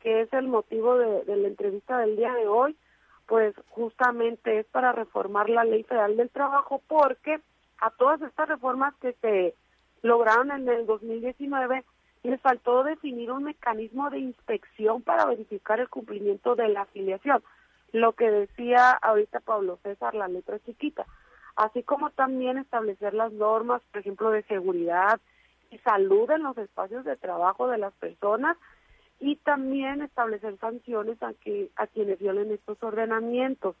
que 0.00 0.22
es 0.22 0.32
el 0.32 0.48
motivo 0.48 0.98
de, 0.98 1.24
la 1.24 1.46
entrevista 1.46 1.98
del 1.98 2.16
día 2.16 2.32
de 2.34 2.48
hoy, 2.48 2.76
pues 3.28 3.54
justamente 3.68 4.58
es 4.58 4.66
para 4.66 4.90
reformar 4.90 5.48
la 5.48 5.62
Ley 5.62 5.84
Federal 5.84 6.16
del 6.16 6.30
Trabajo 6.30 6.82
porque 6.88 7.40
a 7.78 7.90
todas 7.90 8.20
estas 8.22 8.48
reformas 8.48 8.92
que 8.96 9.12
se 9.20 9.54
lograron 10.02 10.50
en 10.50 10.68
el 10.68 10.84
2019 10.86 11.84
les 12.24 12.40
faltó 12.40 12.82
definir 12.82 13.30
un 13.30 13.44
mecanismo 13.44 14.10
de 14.10 14.18
inspección 14.18 15.02
para 15.02 15.26
verificar 15.26 15.78
el 15.78 15.88
cumplimiento 15.88 16.56
de 16.56 16.70
la 16.70 16.82
afiliación, 16.82 17.40
lo 17.92 18.14
que 18.14 18.28
decía 18.28 18.90
ahorita 18.90 19.38
Pablo 19.38 19.78
César, 19.84 20.16
la 20.16 20.26
letra 20.26 20.58
chiquita, 20.58 21.06
así 21.54 21.84
como 21.84 22.10
también 22.10 22.58
establecer 22.58 23.14
las 23.14 23.32
normas, 23.32 23.80
por 23.92 24.00
ejemplo, 24.00 24.30
de 24.30 24.42
seguridad 24.42 25.20
salud 25.78 26.30
en 26.30 26.42
los 26.42 26.56
espacios 26.58 27.04
de 27.04 27.16
trabajo 27.16 27.68
de 27.68 27.78
las 27.78 27.92
personas 27.94 28.56
y 29.18 29.36
también 29.36 30.02
establecer 30.02 30.58
sanciones 30.58 31.22
a, 31.22 31.32
que, 31.34 31.70
a 31.76 31.86
quienes 31.86 32.18
violen 32.18 32.52
estos 32.52 32.82
ordenamientos. 32.82 33.76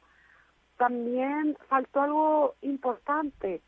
También 0.78 1.56
faltó 1.68 2.02
algo 2.02 2.54
importante, 2.62 3.62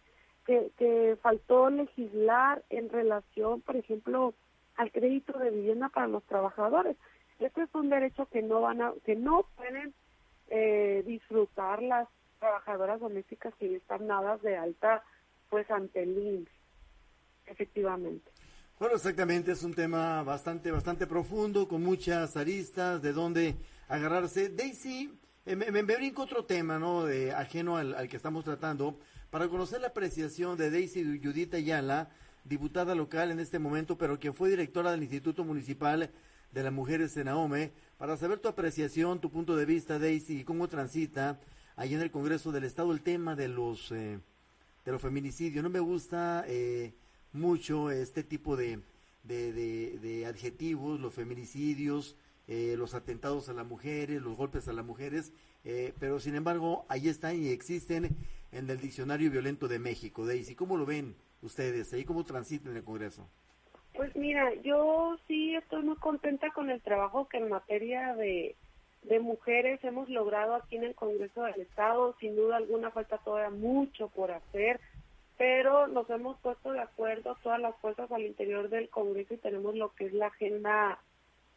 que, 0.47 0.71
que 0.79 1.17
faltó 1.23 1.69
legislar 1.71 2.63
en 2.71 2.89
relación, 2.89 3.61
por 3.61 3.77
ejemplo, 3.77 4.35
al 4.77 4.91
crédito 4.93 5.39
de 5.39 5.51
vivienda 5.51 5.89
para 5.89 6.07
los 6.07 6.25
trabajadores. 6.25 6.97
Este 7.39 7.63
es 7.63 7.75
un 7.75 7.91
derecho 7.91 8.27
que 8.27 8.43
no 8.43 8.63
van 8.63 8.81
a, 8.81 8.93
que 9.05 9.15
no 9.15 9.45
pueden 9.57 9.95
eh, 10.49 11.03
disfrutar 11.07 11.83
las 11.83 12.09
trabajadoras 12.39 13.01
domésticas 13.01 13.55
que 13.57 13.77
están 13.77 14.07
dadas 14.07 14.41
de 14.43 14.57
alta, 14.57 15.03
pues 15.51 15.71
ante 15.71 16.03
el 16.03 16.17
INSS, 16.17 16.51
efectivamente. 17.51 18.31
Bueno, 18.79 18.95
exactamente, 18.95 19.53
es 19.53 19.63
un 19.65 19.75
tema 19.75 20.23
bastante, 20.23 20.71
bastante 20.71 21.07
profundo, 21.07 21.67
con 21.67 21.83
muchas 21.83 22.37
aristas, 22.37 23.03
de 23.03 23.13
dónde 23.13 23.57
agarrarse. 23.89 24.51
Daisy, 24.51 25.13
eh, 25.47 25.57
me, 25.57 25.71
me, 25.73 25.83
brinco 25.83 26.23
otro 26.23 26.45
tema, 26.45 26.79
¿no? 26.79 27.05
De, 27.05 27.33
ajeno 27.33 27.77
al, 27.77 27.95
al, 27.95 28.09
que 28.09 28.17
estamos 28.17 28.45
tratando, 28.45 28.97
para 29.31 29.49
conocer 29.49 29.81
la 29.81 29.89
apreciación 29.89 30.57
de 30.57 30.71
Daisy 30.71 31.21
Judita 31.21 31.57
Ayala, 31.57 32.11
diputada 32.45 32.95
local 32.95 33.33
en 33.33 33.41
este 33.41 33.59
momento, 33.59 33.99
pero 33.99 34.21
que 34.21 34.33
fue 34.33 34.51
directora 34.51 34.93
del 34.93 35.03
Instituto 35.03 35.43
Municipal 35.43 36.11
de 36.53 36.63
las 36.63 36.73
Mujeres 36.73 37.15
de 37.15 37.25
Naome, 37.25 37.73
para 37.99 38.17
saber 38.17 38.39
tu 38.39 38.49
apreciación, 38.49 39.21
tu 39.21 39.31
punto 39.31 39.57
de 39.57 39.67
vista, 39.67 39.99
Daisy, 39.99 40.41
y 40.41 40.45
cómo 40.45 40.69
transita 40.69 41.41
ahí 41.77 41.95
en 41.95 42.01
el 42.01 42.11
Congreso 42.11 42.53
del 42.53 42.65
Estado 42.65 42.93
el 42.93 43.03
tema 43.03 43.35
de 43.35 43.49
los, 43.49 43.91
eh, 43.93 44.21
de 44.85 44.93
los 44.93 45.03
feminicidios. 45.03 45.63
No 45.63 45.71
me 45.71 45.81
gusta 45.81 46.45
eh, 46.47 46.95
mucho 47.33 47.91
este 47.91 48.23
tipo 48.23 48.57
de, 48.57 48.81
de, 49.25 49.53
de, 49.53 50.27
adjetivos, 50.27 51.01
los 51.01 51.15
feminicidios, 51.15 52.17
eh, 52.47 52.75
los 52.79 52.95
atentados 52.95 53.49
a 53.49 53.53
las 53.53 53.67
mujeres, 53.67 54.23
los 54.23 54.37
golpes 54.37 54.69
a 54.69 54.73
las 54.73 54.85
mujeres, 54.85 55.33
eh, 55.65 55.93
pero 55.99 56.21
sin 56.21 56.35
embargo 56.35 56.87
ahí 56.89 57.09
están 57.09 57.43
y 57.43 57.49
existen 57.49 58.17
en 58.53 58.71
el 58.71 58.81
Diccionario 58.81 59.31
Violento 59.31 59.69
de 59.69 59.79
México. 59.79 60.27
Daisy, 60.27 60.55
¿cómo 60.55 60.77
lo 60.77 60.87
ven? 60.87 61.15
ustedes? 61.43 61.93
¿Ahí 61.93 62.05
cómo 62.05 62.25
transitan 62.25 62.73
en 62.73 62.79
el 62.79 62.85
Congreso? 62.85 63.29
Pues 63.95 64.15
mira, 64.17 64.55
yo 64.63 65.17
sí 65.27 65.55
estoy 65.57 65.83
muy 65.83 65.97
contenta 65.97 66.51
con 66.51 66.71
el 66.71 66.81
trabajo 66.81 67.29
que 67.29 67.39
en 67.39 67.49
materia 67.49 68.15
de, 68.15 68.55
de 69.03 69.21
mujeres 69.21 69.83
hemos 69.83 70.09
logrado 70.09 70.55
aquí 70.55 70.77
en 70.77 70.85
el 70.85 70.95
Congreso 70.95 71.43
del 71.43 71.61
Estado. 71.61 72.15
Sin 72.21 72.37
duda 72.37 72.57
alguna 72.57 72.91
falta 72.91 73.19
todavía 73.19 73.51
mucho 73.51 74.09
por 74.09 74.31
hacer, 74.31 74.81
pero 75.39 75.87
nos 75.87 76.11
hemos 76.11 76.37
puesto 76.41 76.73
de 76.73 76.81
acuerdo 76.81 77.37
todas 77.43 77.61
las 77.61 77.75
fuerzas 77.77 78.11
al 78.11 78.27
interior 78.27 78.69
del 78.69 78.91
Congreso 78.91 79.35
y 79.35 79.39
tenemos 79.39 79.77
lo 79.77 79.95
que 79.95 80.07
es 80.07 80.13
la 80.13 80.27
agenda, 80.27 80.99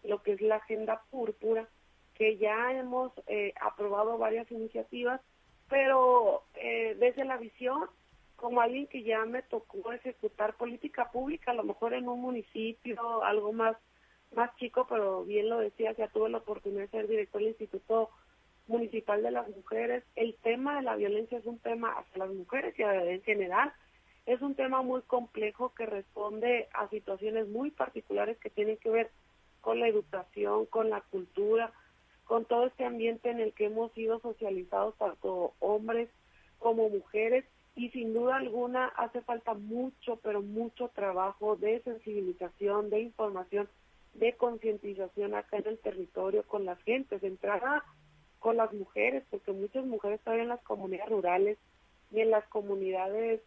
lo 0.04 0.22
que 0.22 0.34
es 0.34 0.42
la 0.42 0.58
agenda 0.58 1.02
púrpura, 1.10 1.68
que 2.14 2.38
ya 2.38 2.72
hemos 2.74 3.12
eh, 3.26 3.54
aprobado 3.60 4.20
varias 4.20 4.50
iniciativas, 4.52 5.20
pero 5.68 6.44
eh, 6.56 6.96
desde 7.00 7.26
la 7.26 7.38
visión 7.38 7.90
como 8.36 8.62
alguien 8.62 8.86
que 8.88 9.04
ya 9.04 9.26
me 9.26 9.42
tocó 9.42 9.92
ejecutar 9.92 10.56
política 10.56 11.12
pública, 11.12 11.52
a 11.52 11.56
lo 11.56 11.64
mejor 11.64 11.94
en 11.94 12.08
un 12.08 12.22
municipio, 12.22 13.24
algo 13.24 13.52
más 13.52 13.76
más 14.36 14.56
chico, 14.58 14.88
pero 14.88 15.26
bien 15.26 15.50
lo 15.50 15.60
decía, 15.60 15.92
ya 15.92 16.08
tuve 16.08 16.30
la 16.30 16.38
oportunidad 16.38 16.84
de 16.84 16.88
ser 16.88 17.08
director 17.08 17.42
del 17.42 17.50
Instituto 17.50 18.10
Municipal 18.72 19.22
de 19.22 19.32
las 19.32 19.48
Mujeres. 19.50 20.04
El 20.16 20.36
tema 20.42 20.78
de 20.78 20.84
la 20.84 20.96
violencia 20.96 21.38
es 21.38 21.46
un 21.46 21.60
tema 21.60 21.92
hacia 21.92 22.26
las 22.26 22.34
mujeres 22.34 22.74
y 22.78 22.82
en 22.82 23.22
general. 23.22 23.72
Es 24.26 24.42
un 24.42 24.56
tema 24.56 24.82
muy 24.82 25.02
complejo 25.02 25.74
que 25.76 25.86
responde 25.86 26.70
a 26.74 26.88
situaciones 26.90 27.48
muy 27.48 27.72
particulares 27.72 28.38
que 28.38 28.50
tienen 28.50 28.78
que 28.78 28.90
ver 28.90 29.12
con 29.60 29.80
la 29.80 29.88
educación, 29.88 30.66
con 30.66 30.90
la 30.90 31.02
cultura, 31.02 31.72
con 32.24 32.46
todo 32.46 32.68
este 32.68 32.86
ambiente 32.86 33.30
en 33.30 33.40
el 33.40 33.54
que 33.54 33.66
hemos 33.66 33.92
sido 33.92 34.20
socializados 34.20 34.98
tanto 34.98 35.54
hombres 35.60 36.10
como 36.60 36.90
mujeres 36.90 37.46
y 37.76 37.90
sin 37.90 38.14
duda 38.14 38.38
alguna 38.38 38.88
hace 38.88 39.22
falta 39.22 39.54
mucho, 39.54 40.18
pero 40.24 40.42
mucho 40.42 40.90
trabajo 40.90 41.56
de 41.56 41.82
sensibilización, 41.82 42.90
de 42.90 43.02
información, 43.02 43.68
de 44.14 44.34
concientización 44.34 45.36
acá 45.36 45.58
en 45.58 45.68
el 45.68 45.80
territorio 45.80 46.44
con 46.44 46.66
las 46.66 46.82
gentes, 46.84 47.22
de 47.22 47.28
entrada 47.28 47.84
con 48.42 48.58
las 48.58 48.74
mujeres, 48.74 49.24
porque 49.30 49.54
muchas 49.54 49.86
mujeres 49.86 50.20
todavía 50.22 50.44
en 50.44 50.50
las 50.50 50.64
comunidades 50.64 51.12
rurales 51.12 51.58
y 52.12 52.20
en 52.22 52.32
las 52.32 52.46
comunidades 52.48 53.40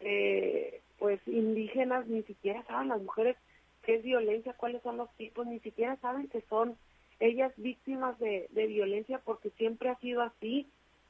eh, 0.00 0.80
pues 0.98 1.20
indígenas 1.26 2.06
ni 2.06 2.22
siquiera 2.22 2.62
saben 2.64 2.88
las 2.88 3.02
mujeres 3.02 3.36
qué 3.82 3.96
es 3.96 4.04
violencia, 4.04 4.52
cuáles 4.52 4.82
son 4.82 4.98
los 4.98 5.10
tipos, 5.16 5.46
ni 5.46 5.58
siquiera 5.60 5.96
saben 5.96 6.28
que 6.28 6.42
son 6.42 6.76
ellas 7.18 7.52
víctimas 7.56 8.18
de, 8.18 8.46
de 8.50 8.66
violencia 8.66 9.20
porque 9.24 9.50
siempre 9.56 9.88
ha 9.88 9.96
sido 9.96 10.22
así 10.22 10.68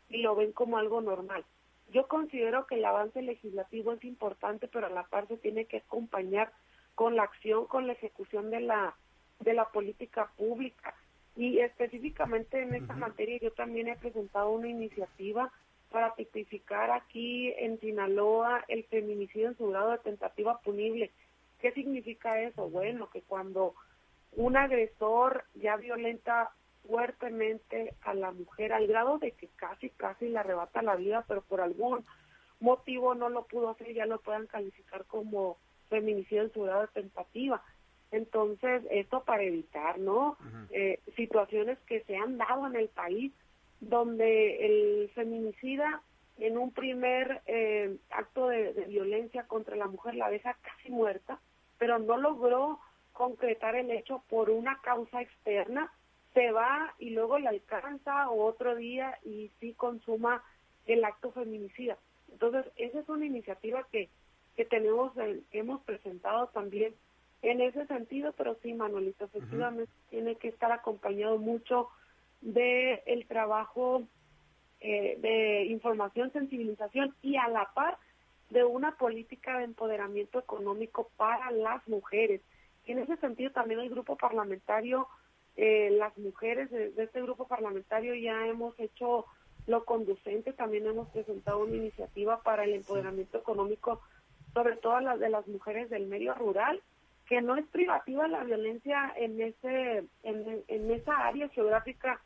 y 0.08 0.18
lo 0.18 0.36
ven 0.36 0.52
como 0.52 0.78
algo 0.78 1.00
normal. 1.00 1.44
Yo 1.90 2.06
considero 2.06 2.66
que 2.66 2.76
el 2.76 2.84
avance 2.84 3.20
legislativo 3.20 3.92
es 3.92 4.04
importante, 4.04 4.68
pero 4.68 4.86
a 4.86 4.90
la 4.90 5.02
par 5.02 5.26
se 5.26 5.36
tiene 5.36 5.64
que 5.66 5.78
acompañar 5.78 6.52
con 6.94 7.16
la 7.16 7.24
acción, 7.24 7.66
con 7.66 7.86
la 7.86 7.94
ejecución 7.94 8.50
de 8.50 8.60
la 8.60 8.94
de 9.40 9.54
la 9.54 9.68
política 9.70 10.30
pública. 10.36 10.94
Y 11.36 11.60
específicamente 11.60 12.60
en 12.60 12.74
esta 12.74 12.94
materia 12.94 13.38
yo 13.40 13.52
también 13.52 13.88
he 13.88 13.96
presentado 13.96 14.50
una 14.50 14.68
iniciativa 14.68 15.50
para 15.90 16.14
tipificar 16.14 16.90
aquí 16.90 17.52
en 17.58 17.78
Sinaloa 17.80 18.64
el 18.68 18.84
feminicidio 18.84 19.48
en 19.48 19.56
su 19.56 19.68
grado 19.68 19.92
de 19.92 19.98
tentativa 19.98 20.58
punible. 20.60 21.10
¿Qué 21.60 21.72
significa 21.72 22.40
eso? 22.40 22.68
Bueno, 22.68 23.08
que 23.10 23.22
cuando 23.22 23.74
un 24.32 24.56
agresor 24.56 25.44
ya 25.54 25.76
violenta 25.76 26.50
fuertemente 26.86 27.94
a 28.02 28.14
la 28.14 28.32
mujer 28.32 28.72
al 28.72 28.86
grado 28.86 29.18
de 29.18 29.32
que 29.32 29.48
casi, 29.56 29.90
casi 29.90 30.28
le 30.28 30.38
arrebata 30.38 30.82
la 30.82 30.96
vida, 30.96 31.24
pero 31.28 31.42
por 31.42 31.60
algún 31.60 32.04
motivo 32.60 33.14
no 33.14 33.28
lo 33.28 33.46
pudo 33.46 33.70
hacer, 33.70 33.92
ya 33.92 34.06
lo 34.06 34.20
puedan 34.20 34.46
calificar 34.46 35.04
como 35.04 35.58
feminicidio 35.88 36.42
en 36.42 36.52
su 36.52 36.62
grado 36.62 36.82
de 36.82 36.88
tentativa. 36.88 37.62
Entonces, 38.12 38.82
esto 38.90 39.24
para 39.24 39.42
evitar, 39.42 39.98
¿no? 39.98 40.36
eh, 40.70 41.00
situaciones 41.16 41.78
que 41.86 42.02
se 42.04 42.16
han 42.16 42.38
dado 42.38 42.66
en 42.66 42.76
el 42.76 42.88
país 42.88 43.32
donde 43.80 44.66
el 44.66 45.10
feminicida 45.14 46.02
en 46.38 46.56
un 46.56 46.72
primer 46.72 47.42
eh, 47.46 47.96
acto 48.10 48.48
de, 48.48 48.72
de 48.74 48.84
violencia 48.84 49.44
contra 49.44 49.76
la 49.76 49.86
mujer 49.86 50.14
la 50.14 50.30
deja 50.30 50.54
casi 50.62 50.90
muerta, 50.90 51.40
pero 51.78 51.98
no 51.98 52.16
logró 52.16 52.78
concretar 53.12 53.76
el 53.76 53.90
hecho 53.90 54.22
por 54.28 54.50
una 54.50 54.80
causa 54.82 55.20
externa 55.20 55.90
se 56.34 56.50
va 56.50 56.94
y 56.98 57.10
luego 57.10 57.38
le 57.38 57.48
alcanza 57.48 58.30
o 58.30 58.44
otro 58.44 58.74
día 58.74 59.18
y 59.24 59.50
sí 59.60 59.74
consuma 59.74 60.42
el 60.86 61.04
acto 61.04 61.30
feminicida. 61.32 61.98
Entonces, 62.30 62.66
esa 62.76 63.00
es 63.00 63.08
una 63.08 63.26
iniciativa 63.26 63.86
que, 63.92 64.08
que 64.56 64.64
tenemos, 64.64 65.12
que 65.14 65.58
hemos 65.58 65.82
presentado 65.82 66.48
también 66.48 66.94
en 67.42 67.60
ese 67.60 67.86
sentido, 67.86 68.32
pero 68.36 68.56
sí, 68.62 68.72
Manuelito, 68.72 69.24
efectivamente 69.24 69.92
tiene 70.10 70.36
que 70.36 70.48
estar 70.48 70.70
acompañado 70.70 71.38
mucho 71.38 71.88
de 72.40 73.02
el 73.06 73.26
trabajo 73.26 74.04
eh, 74.80 75.16
de 75.20 75.64
información, 75.66 76.32
sensibilización 76.32 77.14
y 77.20 77.36
a 77.36 77.48
la 77.48 77.72
par 77.74 77.98
de 78.50 78.64
una 78.64 78.96
política 78.96 79.58
de 79.58 79.64
empoderamiento 79.64 80.38
económico 80.38 81.10
para 81.16 81.50
las 81.50 81.86
mujeres. 81.88 82.40
Y 82.84 82.92
en 82.92 83.00
ese 83.00 83.16
sentido 83.16 83.50
también 83.50 83.80
el 83.80 83.90
grupo 83.90 84.16
parlamentario, 84.16 85.08
eh, 85.56 85.90
las 85.98 86.16
mujeres 86.18 86.70
de, 86.70 86.90
de, 86.92 87.04
este 87.04 87.22
grupo 87.22 87.48
parlamentario 87.48 88.14
ya 88.14 88.46
hemos 88.46 88.78
hecho 88.78 89.26
lo 89.66 89.84
conducente, 89.84 90.52
también 90.52 90.86
hemos 90.86 91.08
presentado 91.10 91.60
una 91.60 91.76
iniciativa 91.76 92.42
para 92.42 92.64
el 92.64 92.74
empoderamiento 92.74 93.38
económico, 93.38 94.00
sobre 94.54 94.76
todo 94.76 95.00
las 95.00 95.18
de 95.18 95.28
las 95.28 95.46
mujeres 95.46 95.90
del 95.90 96.06
medio 96.06 96.34
rural, 96.34 96.82
que 97.28 97.40
no 97.40 97.56
es 97.56 97.66
privativa 97.68 98.28
la 98.28 98.44
violencia 98.44 99.12
en 99.16 99.40
ese 99.40 100.04
en, 100.22 100.64
en 100.68 100.90
esa 100.90 101.26
área 101.26 101.48
geográfica 101.48 102.20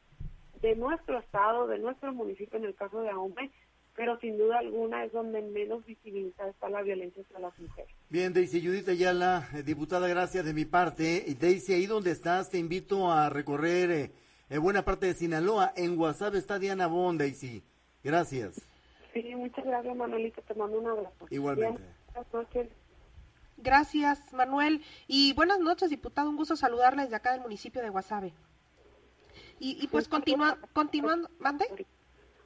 de 0.60 0.74
nuestro 0.76 1.18
estado, 1.18 1.66
de 1.66 1.78
nuestro 1.78 2.12
municipio, 2.12 2.58
en 2.58 2.64
el 2.64 2.74
caso 2.74 3.00
de 3.00 3.10
Ahome, 3.10 3.50
pero 3.94 4.18
sin 4.20 4.36
duda 4.36 4.58
alguna 4.58 5.04
es 5.04 5.12
donde 5.12 5.42
menos 5.42 5.84
visibilizada 5.86 6.50
está 6.50 6.68
la 6.68 6.82
violencia 6.82 7.22
hacia 7.22 7.38
las 7.40 7.58
mujeres. 7.58 7.90
Bien, 8.10 8.32
Daisy 8.32 8.64
Judith 8.64 8.88
Ayala, 8.88 9.48
eh, 9.54 9.62
diputada, 9.62 10.06
gracias 10.06 10.44
de 10.44 10.52
mi 10.52 10.64
parte. 10.64 11.24
Daisy, 11.40 11.72
ahí 11.72 11.86
donde 11.86 12.10
estás, 12.10 12.50
te 12.50 12.58
invito 12.58 13.10
a 13.10 13.30
recorrer 13.30 13.90
eh, 13.90 14.12
eh, 14.50 14.58
buena 14.58 14.84
parte 14.84 15.06
de 15.06 15.14
Sinaloa. 15.14 15.72
En 15.76 15.98
WhatsApp 15.98 16.34
está 16.34 16.58
Diana 16.58 16.86
Bond, 16.86 17.20
Daisy. 17.20 17.62
Gracias. 18.04 18.60
Sí, 19.14 19.34
muchas 19.34 19.64
gracias, 19.64 19.96
Manuelito. 19.96 20.42
Te 20.42 20.54
mando 20.54 20.78
un 20.78 20.86
abrazo. 20.86 21.26
Igualmente. 21.30 21.80
buenas 22.12 22.34
noches. 22.34 22.68
Gracias, 23.56 24.32
Manuel. 24.32 24.84
Y 25.06 25.32
buenas 25.32 25.58
noches, 25.58 25.90
diputado. 25.90 26.28
Un 26.28 26.36
gusto 26.36 26.56
saludarles 26.56 27.06
desde 27.06 27.16
acá 27.16 27.32
del 27.32 27.40
municipio 27.40 27.82
de 27.82 27.88
Guasave. 27.88 28.32
Y, 29.58 29.82
y 29.82 29.88
pues 29.88 30.08
continua, 30.08 30.58
continuando, 30.72 31.30
¿mande? 31.38 31.86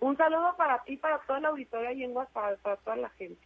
Un 0.01 0.17
saludo 0.17 0.57
para 0.57 0.83
ti, 0.85 0.97
para 0.97 1.21
toda 1.27 1.41
la 1.41 1.49
auditoría 1.49 1.93
y 1.93 2.05
en 2.05 2.13
Guasave, 2.13 2.57
para 2.59 2.77
toda 2.77 2.97
la 2.97 3.11
gente. 3.11 3.41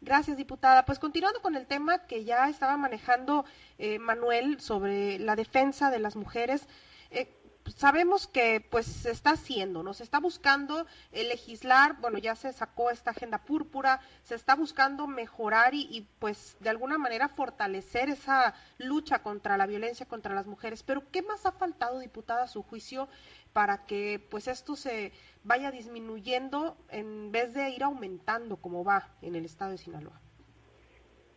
Gracias, 0.00 0.36
diputada. 0.36 0.84
Pues 0.84 0.98
continuando 0.98 1.42
con 1.42 1.56
el 1.56 1.66
tema 1.66 2.06
que 2.06 2.24
ya 2.24 2.48
estaba 2.48 2.76
manejando 2.76 3.44
eh, 3.78 3.98
Manuel 3.98 4.60
sobre 4.60 5.18
la 5.18 5.34
defensa 5.34 5.90
de 5.90 5.98
las 5.98 6.14
mujeres, 6.14 6.68
eh, 7.10 7.28
sabemos 7.76 8.26
que 8.26 8.60
pues 8.60 8.86
se 8.86 9.10
está 9.10 9.30
haciendo, 9.30 9.82
¿no? 9.82 9.94
Se 9.94 10.02
está 10.02 10.20
buscando 10.20 10.86
eh, 11.12 11.24
legislar, 11.24 11.96
bueno, 12.00 12.18
ya 12.18 12.34
se 12.34 12.52
sacó 12.52 12.90
esta 12.90 13.10
agenda 13.10 13.38
púrpura, 13.38 14.00
se 14.22 14.34
está 14.34 14.54
buscando 14.54 15.06
mejorar 15.06 15.74
y, 15.74 15.88
y, 15.90 16.08
pues 16.18 16.56
de 16.60 16.70
alguna 16.70 16.98
manera 16.98 17.28
fortalecer 17.28 18.08
esa 18.08 18.54
lucha 18.78 19.22
contra 19.22 19.56
la 19.56 19.66
violencia 19.66 20.06
contra 20.06 20.34
las 20.34 20.46
mujeres. 20.46 20.82
Pero 20.82 21.10
¿qué 21.10 21.22
más 21.22 21.46
ha 21.46 21.52
faltado, 21.52 21.98
diputada, 21.98 22.44
a 22.44 22.48
su 22.48 22.62
juicio, 22.62 23.08
para 23.52 23.86
que 23.86 24.24
pues 24.30 24.48
esto 24.48 24.76
se 24.76 25.12
vaya 25.44 25.70
disminuyendo 25.70 26.76
en 26.90 27.32
vez 27.32 27.54
de 27.54 27.70
ir 27.70 27.82
aumentando 27.82 28.56
como 28.56 28.84
va 28.84 29.08
en 29.22 29.34
el 29.34 29.44
estado 29.44 29.72
de 29.72 29.78
Sinaloa? 29.78 30.20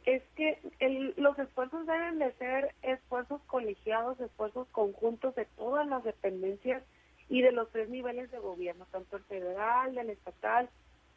Es 0.05 0.23
que 0.35 0.59
el, 0.79 1.13
los 1.17 1.37
esfuerzos 1.37 1.85
deben 1.85 2.19
de 2.19 2.31
ser 2.33 2.73
esfuerzos 2.81 3.41
colegiados, 3.47 4.19
esfuerzos 4.19 4.67
conjuntos 4.69 5.35
de 5.35 5.45
todas 5.57 5.87
las 5.87 6.03
dependencias 6.03 6.83
y 7.29 7.41
de 7.41 7.51
los 7.51 7.69
tres 7.71 7.89
niveles 7.89 8.31
de 8.31 8.39
gobierno, 8.39 8.85
tanto 8.91 9.17
el 9.17 9.23
federal, 9.23 9.97
el 9.97 10.09
estatal 10.09 10.69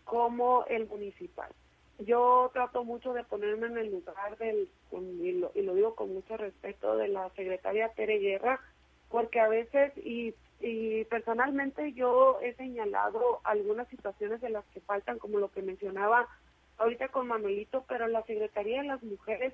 como 0.05 0.65
el 0.67 0.87
municipal. 0.87 1.51
Yo 1.99 2.51
trato 2.53 2.85
mucho 2.85 3.13
de 3.13 3.25
ponerme 3.25 3.69
en 3.69 3.79
el 3.79 3.91
lugar 3.91 4.37
del, 4.39 4.69
y 4.93 5.33
lo, 5.33 5.51
y 5.55 5.63
lo 5.63 5.75
digo 5.75 5.95
con 5.95 6.13
mucho 6.13 6.37
respeto, 6.37 6.97
de 6.97 7.09
la 7.09 7.31
secretaria 7.31 7.89
Tere 7.91 8.19
Guerra, 8.19 8.61
porque 9.09 9.41
a 9.41 9.49
veces, 9.49 9.97
y, 9.99 10.35
y 10.61 11.05
personalmente 11.05 11.93
yo 11.93 12.41
he 12.41 12.55
señalado 12.55 13.41
algunas 13.45 13.89
situaciones 13.89 14.41
de 14.41 14.51
las 14.51 14.65
que 14.67 14.81
faltan, 14.81 15.19
como 15.19 15.39
lo 15.39 15.51
que 15.51 15.63
mencionaba 15.63 16.29
ahorita 16.79 17.09
con 17.09 17.29
Manuelito, 17.29 17.85
pero 17.89 18.07
la 18.09 18.23
Secretaría 18.23 18.83
de 18.83 18.89
las 18.89 19.03
Mujeres 19.03 19.53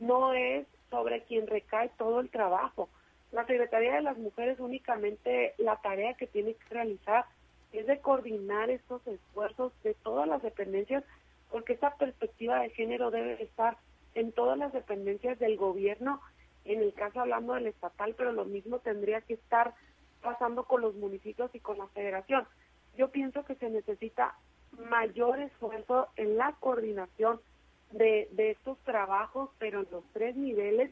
no 0.00 0.34
es 0.34 0.66
sobre 0.90 1.22
quien 1.24 1.46
recae 1.46 1.90
todo 1.98 2.20
el 2.20 2.30
trabajo. 2.30 2.88
La 3.32 3.46
Secretaría 3.46 3.94
de 3.94 4.02
las 4.02 4.16
Mujeres 4.16 4.60
únicamente 4.60 5.54
la 5.58 5.76
tarea 5.76 6.14
que 6.14 6.26
tiene 6.26 6.54
que 6.54 6.74
realizar 6.74 7.26
es 7.72 7.86
de 7.86 7.98
coordinar 7.98 8.70
estos 8.70 9.04
esfuerzos 9.06 9.72
de 9.82 9.94
todas 9.94 10.28
las 10.28 10.42
dependencias, 10.42 11.04
porque 11.50 11.72
esa 11.72 11.96
perspectiva 11.96 12.60
de 12.60 12.70
género 12.70 13.10
debe 13.10 13.42
estar 13.42 13.76
en 14.14 14.32
todas 14.32 14.56
las 14.56 14.72
dependencias 14.72 15.38
del 15.38 15.56
gobierno, 15.56 16.20
en 16.64 16.80
el 16.80 16.94
caso 16.94 17.20
hablando 17.20 17.54
del 17.54 17.66
estatal, 17.66 18.14
pero 18.16 18.32
lo 18.32 18.44
mismo 18.44 18.78
tendría 18.78 19.20
que 19.20 19.34
estar 19.34 19.74
pasando 20.22 20.64
con 20.64 20.80
los 20.80 20.94
municipios 20.94 21.52
y 21.54 21.60
con 21.60 21.78
la 21.78 21.88
federación. 21.88 22.46
Yo 22.96 23.10
pienso 23.10 23.44
que 23.44 23.56
se 23.56 23.68
necesita 23.68 24.36
mayor 24.78 25.40
esfuerzo 25.40 26.08
en 26.16 26.36
la 26.36 26.52
coordinación 26.60 27.40
de, 27.92 28.28
estos 28.36 28.78
trabajos, 28.80 29.50
pero 29.58 29.80
en 29.80 29.88
los 29.90 30.04
tres 30.12 30.36
niveles 30.36 30.90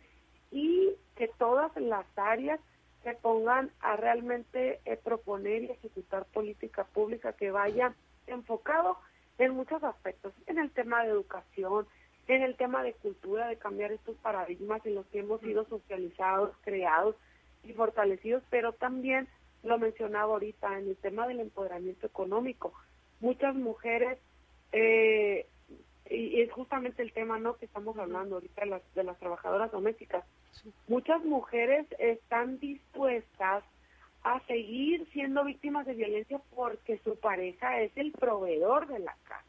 y 0.50 0.90
que 1.16 1.28
todas 1.38 1.74
las 1.76 2.06
áreas 2.16 2.60
se 3.02 3.14
pongan 3.14 3.70
a 3.80 3.96
realmente 3.96 4.80
eh, 4.84 4.96
proponer 4.96 5.64
y 5.64 5.70
ejecutar 5.70 6.24
política 6.26 6.84
pública 6.84 7.32
que 7.32 7.50
vaya 7.50 7.94
enfocado 8.26 8.98
en 9.38 9.54
muchos 9.54 9.82
aspectos, 9.82 10.32
en 10.46 10.58
el 10.58 10.70
tema 10.70 11.02
de 11.02 11.10
educación, 11.10 11.86
en 12.28 12.42
el 12.42 12.56
tema 12.56 12.84
de 12.84 12.92
cultura, 12.92 13.48
de 13.48 13.56
cambiar 13.56 13.90
estos 13.90 14.16
paradigmas 14.18 14.84
en 14.86 14.94
los 14.94 15.06
que 15.06 15.20
hemos 15.20 15.40
sido 15.40 15.64
socializados, 15.64 16.54
creados 16.62 17.16
y 17.64 17.72
fortalecidos, 17.72 18.44
pero 18.50 18.72
también 18.72 19.26
lo 19.64 19.78
mencionaba 19.78 20.32
ahorita 20.34 20.78
en 20.78 20.88
el 20.88 20.96
tema 20.96 21.26
del 21.26 21.40
empoderamiento 21.40 22.06
económico 22.06 22.72
muchas 23.22 23.54
mujeres, 23.54 24.18
eh, 24.72 25.46
y 26.10 26.42
es 26.42 26.52
justamente 26.52 27.02
el 27.02 27.12
tema 27.12 27.38
no 27.38 27.56
que 27.56 27.64
estamos 27.64 27.96
hablando 27.96 28.34
ahorita 28.34 28.62
de 28.62 28.66
las, 28.66 28.94
de 28.94 29.04
las 29.04 29.18
trabajadoras 29.18 29.72
domésticas, 29.72 30.24
muchas 30.88 31.24
mujeres 31.24 31.86
están 31.98 32.58
dispuestas 32.58 33.64
a 34.24 34.40
seguir 34.46 35.08
siendo 35.12 35.44
víctimas 35.44 35.86
de 35.86 35.94
violencia 35.94 36.40
porque 36.54 36.98
su 36.98 37.16
pareja 37.16 37.80
es 37.80 37.96
el 37.96 38.12
proveedor 38.12 38.86
de 38.88 38.98
la 38.98 39.16
casa. 39.24 39.44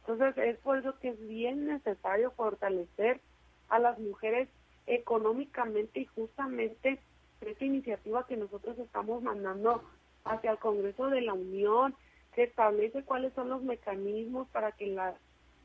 Entonces 0.00 0.36
es 0.44 0.58
por 0.58 0.78
eso 0.78 0.98
que 1.00 1.08
es 1.08 1.28
bien 1.28 1.66
necesario 1.66 2.30
fortalecer 2.32 3.20
a 3.68 3.78
las 3.78 3.98
mujeres 3.98 4.48
económicamente 4.86 6.00
y 6.00 6.04
justamente 6.06 7.00
esta 7.40 7.64
iniciativa 7.64 8.26
que 8.26 8.36
nosotros 8.36 8.78
estamos 8.78 9.22
mandando 9.22 9.82
hacia 10.24 10.52
el 10.52 10.58
Congreso 10.58 11.08
de 11.08 11.22
la 11.22 11.34
Unión 11.34 11.94
se 12.36 12.44
establece 12.44 13.02
cuáles 13.02 13.32
son 13.32 13.48
los 13.48 13.62
mecanismos 13.62 14.46
para 14.48 14.70
que 14.72 14.86
las 14.86 15.16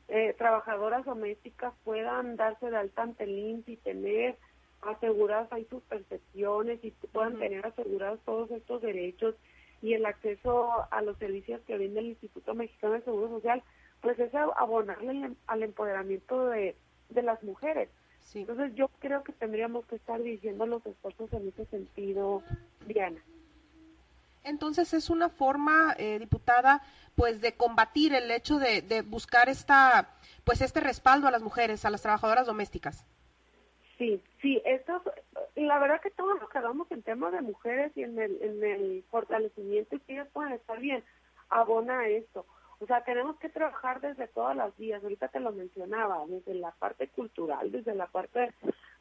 eh, 0.08 0.34
trabajadoras 0.36 1.04
domésticas 1.04 1.72
puedan 1.84 2.36
darse 2.36 2.70
de 2.70 2.76
alta 2.76 3.02
ante 3.02 3.24
el 3.24 3.62
y 3.66 3.76
tener 3.76 4.36
aseguradas 4.80 5.52
ahí 5.52 5.64
sus 5.70 5.82
percepciones 5.84 6.82
y 6.82 6.90
puedan 7.12 7.38
tener 7.38 7.64
asegurados 7.64 8.20
todos 8.24 8.50
estos 8.50 8.82
derechos 8.82 9.36
y 9.80 9.94
el 9.94 10.06
acceso 10.06 10.70
a 10.90 11.02
los 11.02 11.18
servicios 11.18 11.60
que 11.66 11.76
brinda 11.76 12.00
el 12.00 12.06
Instituto 12.06 12.54
Mexicano 12.54 12.94
de 12.94 13.02
Seguro 13.02 13.28
Social, 13.28 13.62
pues 14.00 14.18
es 14.18 14.34
abonarle 14.34 15.32
al 15.46 15.62
empoderamiento 15.62 16.46
de, 16.46 16.74
de 17.10 17.22
las 17.22 17.42
mujeres. 17.42 17.88
Sí. 18.20 18.40
Entonces 18.40 18.74
yo 18.74 18.88
creo 18.98 19.22
que 19.24 19.32
tendríamos 19.32 19.84
que 19.86 19.96
estar 19.96 20.22
dirigiendo 20.22 20.66
los 20.66 20.84
esfuerzos 20.86 21.32
en 21.32 21.48
ese 21.48 21.66
sentido. 21.66 22.42
Entonces 24.44 24.92
es 24.94 25.10
una 25.10 25.28
forma, 25.28 25.94
eh, 25.98 26.18
diputada, 26.18 26.82
pues 27.14 27.40
de 27.40 27.54
combatir 27.54 28.14
el 28.14 28.30
hecho 28.30 28.58
de, 28.58 28.82
de, 28.82 29.02
buscar 29.02 29.48
esta, 29.48 30.14
pues 30.44 30.60
este 30.60 30.80
respaldo 30.80 31.28
a 31.28 31.30
las 31.30 31.42
mujeres, 31.42 31.84
a 31.84 31.90
las 31.90 32.02
trabajadoras 32.02 32.46
domésticas. 32.46 33.06
Sí, 33.98 34.20
sí, 34.40 34.60
esto, 34.64 35.02
la 35.54 35.78
verdad 35.78 36.00
que 36.00 36.10
todo 36.10 36.34
lo 36.34 36.48
que 36.48 36.58
hagamos 36.58 36.90
en 36.90 37.02
temas 37.02 37.32
de 37.32 37.40
mujeres 37.40 37.92
y 37.94 38.02
en 38.02 38.18
el, 38.18 38.36
en 38.42 38.64
el 38.64 39.04
fortalecimiento 39.10 39.94
y 39.96 40.00
que 40.00 40.14
ellas 40.14 40.28
puedan 40.32 40.52
estar 40.52 40.80
bien, 40.80 41.04
abona 41.50 42.00
a 42.00 42.08
esto. 42.08 42.46
O 42.80 42.86
sea, 42.86 43.04
tenemos 43.04 43.38
que 43.38 43.48
trabajar 43.48 44.00
desde 44.00 44.26
todas 44.26 44.56
las 44.56 44.76
vías, 44.76 45.02
ahorita 45.04 45.28
te 45.28 45.38
lo 45.38 45.52
mencionaba, 45.52 46.24
desde 46.26 46.54
la 46.54 46.72
parte 46.72 47.06
cultural, 47.06 47.70
desde 47.70 47.94
la 47.94 48.08
parte 48.08 48.52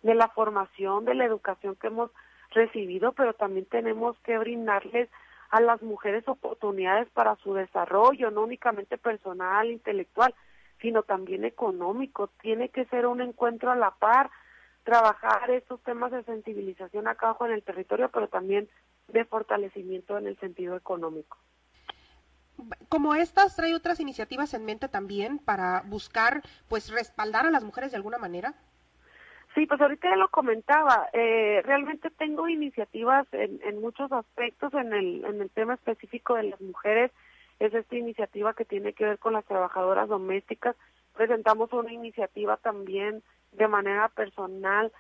de 0.04 0.14
la 0.14 0.28
formación, 0.30 1.06
de 1.06 1.16
la 1.16 1.26
educación 1.26 1.76
que 1.76 1.88
hemos 1.88 2.12
recibido, 2.52 3.14
pero 3.14 3.34
también 3.34 3.66
tenemos 3.66 4.20
que 4.20 4.38
brindarles 4.38 5.10
a 5.52 5.60
las 5.60 5.82
mujeres 5.82 6.26
oportunidades 6.28 7.10
para 7.10 7.36
su 7.36 7.54
desarrollo, 7.54 8.32
no 8.32 8.42
únicamente 8.42 8.98
personal, 8.98 9.70
intelectual, 9.70 10.34
sino 10.82 11.04
también 11.04 11.44
económico. 11.44 12.30
Tiene 12.42 12.70
que 12.70 12.86
ser 12.86 13.06
un 13.06 13.22
encuentro 13.22 13.70
a 13.70 13.76
la 13.76 13.92
par, 13.92 14.32
trabajar 14.84 15.52
estos 15.52 15.82
temas 15.84 16.12
de 16.12 16.24
sensibilización 16.24 17.08
acá 17.08 17.28
abajo 17.28 17.46
en 17.46 17.52
el 17.52 17.64
territorio, 17.64 18.10
pero 18.10 18.30
también 18.30 18.70
de 19.10 19.26
fortalecimiento 19.26 20.18
en 20.18 20.28
el 20.28 20.40
sentido 20.40 20.78
económico. 20.78 21.38
Como 22.88 23.14
estas, 23.16 23.56
trae 23.56 23.76
otras 23.76 24.00
iniciativas 24.00 24.54
en 24.54 24.64
mente 24.64 24.88
también 24.88 25.38
para 25.40 25.82
buscar, 25.82 26.44
pues, 26.70 26.90
respaldar 26.90 27.46
a 27.46 27.52
las 27.52 27.64
mujeres 27.64 27.92
de 27.92 27.98
alguna 27.98 28.18
manera. 28.18 28.56
Sí, 29.54 29.66
pues 29.66 29.82
ahorita 29.82 30.10
ya 30.10 30.16
lo 30.16 30.30
comentaba. 30.30 31.10
Eh, 31.12 31.62
realmente 31.66 32.10
tengo 32.12 32.48
iniciativas 32.48 33.28
en, 33.34 33.60
en 33.64 33.82
muchos 33.82 34.12
aspectos 34.12 34.74
en 34.74 34.94
el, 34.94 35.26
en 35.26 35.42
el 35.42 35.50
tema 35.50 35.74
específico 35.74 36.36
de 36.36 36.44
las 36.44 36.62
mujeres. 36.62 37.12
Es 37.60 37.74
esta 37.74 37.96
iniciativa 37.96 38.54
que 38.54 38.66
tiene 38.66 38.94
que 38.94 39.06
ver 39.06 39.20
con 39.20 39.34
las 39.34 39.46
trabajadoras 39.46 40.08
domésticas, 40.08 40.76
presentamos 41.14 41.72
una 41.74 41.92
iniciativa 41.92 42.58
también 42.58 43.22
de 43.52 43.68
manera 43.68 44.10
personal 44.10 44.92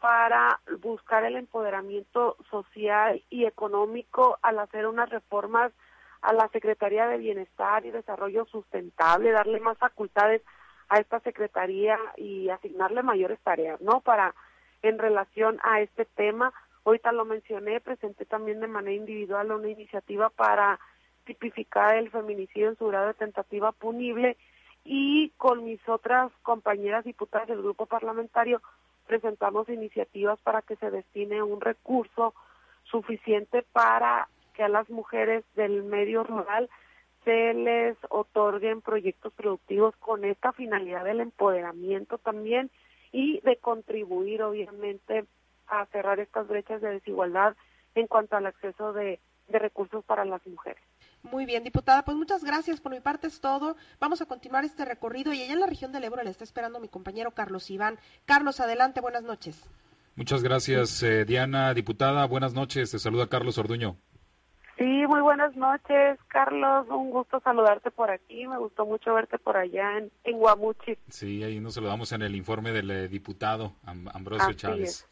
para 0.00 0.60
buscar 0.80 1.24
el 1.24 1.36
empoderamiento 1.36 2.36
social 2.50 3.22
y 3.30 3.44
económico 3.44 4.38
al 4.42 4.58
hacer 4.58 4.86
unas 4.86 5.08
reformas 5.10 5.72
a 6.22 6.32
la 6.32 6.48
Secretaría 6.48 7.06
de 7.06 7.18
Bienestar 7.18 7.86
y 7.86 7.90
Desarrollo 7.90 8.44
Sustentable, 8.46 9.30
darle 9.30 9.60
más 9.60 9.78
facultades 9.78 10.42
a 10.90 10.98
esta 10.98 11.20
secretaría 11.20 11.98
y 12.16 12.50
asignarle 12.50 13.02
mayores 13.02 13.38
tareas, 13.40 13.80
¿no? 13.80 14.00
Para 14.00 14.34
en 14.82 14.98
relación 14.98 15.58
a 15.62 15.80
este 15.80 16.04
tema, 16.04 16.52
ahorita 16.84 17.12
lo 17.12 17.24
mencioné, 17.24 17.80
presenté 17.80 18.24
también 18.24 18.60
de 18.60 18.66
manera 18.66 18.96
individual 18.96 19.52
una 19.52 19.68
iniciativa 19.68 20.30
para 20.30 20.80
tipificar 21.24 21.96
el 21.96 22.10
feminicidio 22.10 22.70
en 22.70 22.76
su 22.76 22.88
grado 22.88 23.08
de 23.08 23.14
tentativa 23.14 23.72
punible 23.72 24.36
y 24.84 25.30
con 25.36 25.64
mis 25.64 25.80
otras 25.88 26.32
compañeras 26.42 27.04
diputadas 27.04 27.48
del 27.48 27.62
grupo 27.62 27.86
parlamentario 27.86 28.60
presentamos 29.06 29.68
iniciativas 29.68 30.40
para 30.40 30.62
que 30.62 30.76
se 30.76 30.90
destine 30.90 31.42
un 31.42 31.60
recurso 31.60 32.34
suficiente 32.84 33.62
para 33.72 34.28
que 34.54 34.64
a 34.64 34.68
las 34.68 34.88
mujeres 34.90 35.44
del 35.54 35.84
medio 35.84 36.24
rural 36.24 36.68
se 37.24 37.54
les 37.54 37.96
otorguen 38.08 38.80
proyectos 38.80 39.32
productivos 39.32 39.94
con 39.96 40.24
esta 40.24 40.52
finalidad 40.52 41.04
del 41.04 41.20
empoderamiento 41.20 42.18
también 42.18 42.70
y 43.12 43.40
de 43.40 43.56
contribuir 43.56 44.42
obviamente 44.42 45.26
a 45.66 45.86
cerrar 45.86 46.20
estas 46.20 46.48
brechas 46.48 46.80
de 46.80 46.90
desigualdad 46.90 47.56
en 47.94 48.06
cuanto 48.06 48.36
al 48.36 48.46
acceso 48.46 48.92
de, 48.92 49.20
de 49.48 49.58
recursos 49.58 50.04
para 50.04 50.24
las 50.24 50.44
mujeres. 50.46 50.82
Muy 51.22 51.44
bien, 51.44 51.64
diputada, 51.64 52.02
pues 52.04 52.16
muchas 52.16 52.42
gracias. 52.42 52.80
Por 52.80 52.92
mi 52.92 53.00
parte 53.00 53.26
es 53.26 53.40
todo. 53.40 53.76
Vamos 53.98 54.22
a 54.22 54.26
continuar 54.26 54.64
este 54.64 54.84
recorrido 54.84 55.32
y 55.32 55.42
allá 55.42 55.52
en 55.52 55.60
la 55.60 55.66
región 55.66 55.92
del 55.92 56.04
Ebro 56.04 56.22
le 56.22 56.30
está 56.30 56.44
esperando 56.44 56.80
mi 56.80 56.88
compañero 56.88 57.32
Carlos 57.32 57.70
Iván. 57.70 57.98
Carlos, 58.24 58.60
adelante, 58.60 59.00
buenas 59.00 59.22
noches. 59.22 59.68
Muchas 60.16 60.42
gracias, 60.42 61.02
eh, 61.02 61.24
Diana, 61.24 61.74
diputada. 61.74 62.26
Buenas 62.26 62.54
noches. 62.54 62.90
Te 62.90 62.98
saluda 62.98 63.28
Carlos 63.28 63.58
Orduño. 63.58 63.96
Sí, 64.80 65.06
muy 65.06 65.20
buenas 65.20 65.54
noches, 65.56 66.18
Carlos. 66.28 66.86
Un 66.88 67.10
gusto 67.10 67.38
saludarte 67.40 67.90
por 67.90 68.10
aquí. 68.10 68.46
Me 68.46 68.56
gustó 68.56 68.86
mucho 68.86 69.12
verte 69.12 69.36
por 69.36 69.58
allá 69.58 69.98
en, 69.98 70.10
en 70.24 70.38
Guamuchi. 70.38 70.96
Sí, 71.10 71.42
ahí 71.42 71.60
nos 71.60 71.74
saludamos 71.74 72.12
en 72.12 72.22
el 72.22 72.34
informe 72.34 72.72
del 72.72 72.90
eh, 72.90 73.08
diputado 73.08 73.74
Ambrosio 73.84 74.54
Chávez. 74.54 75.06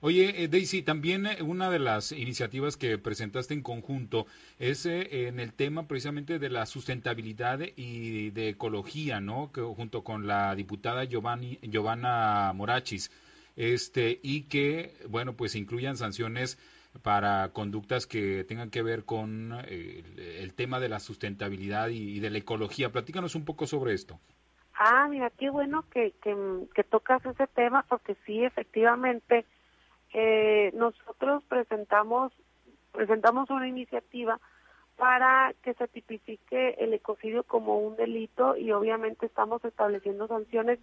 Oye, 0.00 0.42
eh, 0.42 0.48
Daisy, 0.48 0.80
también 0.80 1.26
eh, 1.26 1.42
una 1.42 1.68
de 1.68 1.78
las 1.78 2.12
iniciativas 2.12 2.78
que 2.78 2.96
presentaste 2.96 3.52
en 3.52 3.60
conjunto 3.60 4.24
es 4.58 4.86
en 4.86 5.40
el 5.40 5.52
tema 5.52 5.86
precisamente 5.86 6.38
de 6.38 6.48
la 6.48 6.64
sustentabilidad 6.64 7.60
y 7.76 8.30
de 8.30 8.48
ecología, 8.48 9.20
¿no? 9.20 9.52
Que, 9.52 9.60
junto 9.60 10.04
con 10.04 10.26
la 10.26 10.54
diputada 10.54 11.04
Giovanni, 11.04 11.58
Giovanna 11.60 12.50
Morachis, 12.54 13.10
este, 13.56 14.20
y 14.22 14.44
que, 14.44 14.94
bueno, 15.10 15.34
pues 15.34 15.54
incluyan 15.54 15.98
sanciones 15.98 16.58
para 17.02 17.48
conductas 17.52 18.06
que 18.06 18.44
tengan 18.44 18.70
que 18.70 18.82
ver 18.82 19.04
con 19.04 19.52
el, 19.66 20.52
tema 20.54 20.78
de 20.78 20.88
la 20.88 21.00
sustentabilidad 21.00 21.88
y, 21.88 22.20
de 22.20 22.30
la 22.30 22.38
ecología. 22.38 22.92
Platícanos 22.92 23.34
un 23.34 23.44
poco 23.44 23.66
sobre 23.66 23.94
esto. 23.94 24.18
Ah, 24.74 25.06
mira, 25.08 25.30
qué 25.30 25.50
bueno 25.50 25.84
que, 25.90 26.12
que, 26.22 26.36
que 26.74 26.84
tocas 26.84 27.24
ese 27.24 27.46
tema 27.46 27.84
porque 27.88 28.16
sí, 28.26 28.44
efectivamente, 28.44 29.46
eh, 30.12 30.70
nosotros 30.74 31.42
presentamos 31.44 32.32
presentamos 32.92 33.50
una 33.50 33.66
iniciativa 33.66 34.38
para 34.96 35.54
que 35.62 35.74
se 35.74 35.88
tipifique 35.88 36.76
el 36.78 36.92
ecocidio 36.92 37.42
como 37.42 37.78
un 37.78 37.96
delito 37.96 38.56
y 38.56 38.70
obviamente 38.70 39.26
estamos 39.26 39.64
estableciendo 39.64 40.28
sanciones. 40.28 40.78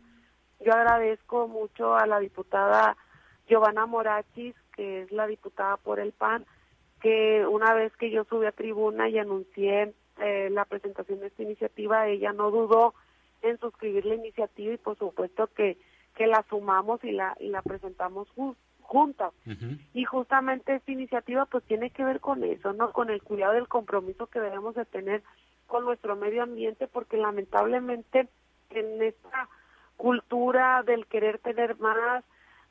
Yo 0.59 0.73
agradezco 0.73 1.47
mucho 1.47 1.95
a 1.95 2.05
la 2.05 2.19
diputada 2.19 2.97
Giovanna 3.47 3.85
Morachis, 3.85 4.55
que 4.79 5.01
es 5.01 5.11
la 5.11 5.27
diputada 5.27 5.75
por 5.75 5.99
el 5.99 6.13
PAN, 6.13 6.45
que 7.01 7.45
una 7.45 7.73
vez 7.73 7.93
que 7.97 8.11
yo 8.11 8.23
subí 8.23 8.45
a 8.45 8.53
tribuna 8.53 9.09
y 9.09 9.17
anuncié 9.17 9.93
eh, 10.21 10.49
la 10.49 10.63
presentación 10.63 11.19
de 11.19 11.27
esta 11.27 11.43
iniciativa, 11.43 12.07
ella 12.07 12.31
no 12.31 12.49
dudó 12.49 12.93
en 13.41 13.59
suscribir 13.59 14.05
la 14.05 14.15
iniciativa 14.15 14.73
y 14.73 14.77
por 14.77 14.97
supuesto 14.97 15.47
que, 15.47 15.77
que 16.15 16.27
la 16.27 16.45
sumamos 16.49 17.03
y 17.03 17.11
la, 17.11 17.35
y 17.41 17.49
la 17.49 17.61
presentamos 17.61 18.29
justo 18.29 18.61
juntas. 18.79 19.33
Y 19.93 20.03
justamente 20.05 20.73
esta 20.73 20.91
iniciativa 20.91 21.45
pues 21.45 21.63
tiene 21.65 21.91
que 21.91 22.05
ver 22.05 22.21
con 22.21 22.43
eso, 22.45 22.71
¿no? 22.73 22.91
Con 22.91 23.09
el 23.11 23.21
cuidado 23.21 23.53
del 23.53 23.67
compromiso 23.67 24.27
que 24.27 24.39
debemos 24.39 24.75
de 24.75 24.85
tener 24.85 25.23
con 25.67 25.83
nuestro 25.83 26.15
medio 26.15 26.41
ambiente 26.41 26.87
porque 26.87 27.17
lamentablemente 27.17 28.29
en 28.69 29.01
esta 29.03 29.49
cultura 29.95 30.83
del 30.83 31.05
querer 31.05 31.37
tener 31.37 31.77
más, 31.79 32.23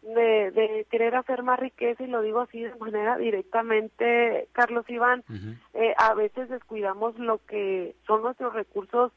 de, 0.02 0.86
querer 0.90 1.16
hacer 1.16 1.42
más 1.42 1.58
riqueza, 1.58 2.02
y 2.02 2.06
lo 2.06 2.22
digo 2.22 2.40
así 2.40 2.60
de 2.60 2.74
manera 2.76 3.16
directamente, 3.16 4.48
Carlos 4.52 4.88
Iván, 4.88 5.24
eh, 5.74 5.94
a 5.98 6.14
veces 6.14 6.48
descuidamos 6.48 7.18
lo 7.18 7.44
que 7.46 7.94
son 8.06 8.22
nuestros 8.22 8.54
recursos 8.54 9.12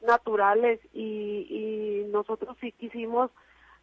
naturales 0.00 0.80
y, 0.94 1.46
y 1.50 2.10
nosotros 2.10 2.56
sí 2.60 2.72
quisimos 2.72 3.30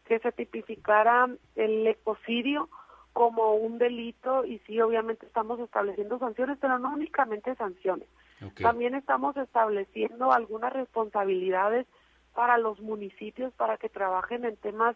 que 0.06 0.20
se 0.20 0.32
tipificara 0.32 1.30
el 1.56 1.86
ecocidio 1.86 2.70
como 3.18 3.56
un 3.56 3.80
delito 3.80 4.46
y 4.46 4.60
sí, 4.60 4.80
obviamente 4.80 5.26
estamos 5.26 5.60
estableciendo 5.60 6.20
sanciones, 6.20 6.58
pero 6.62 6.78
no 6.78 6.94
únicamente 6.94 7.56
sanciones. 7.56 8.08
También 8.62 8.94
estamos 8.94 9.36
estableciendo 9.36 10.32
algunas 10.32 10.72
responsabilidades 10.72 11.88
para 12.36 12.60
los 12.60 12.80
municipios 12.80 13.52
para 13.54 13.78
que 13.78 13.90
trabajen 13.90 14.46
en 14.46 14.56
temas 14.58 14.96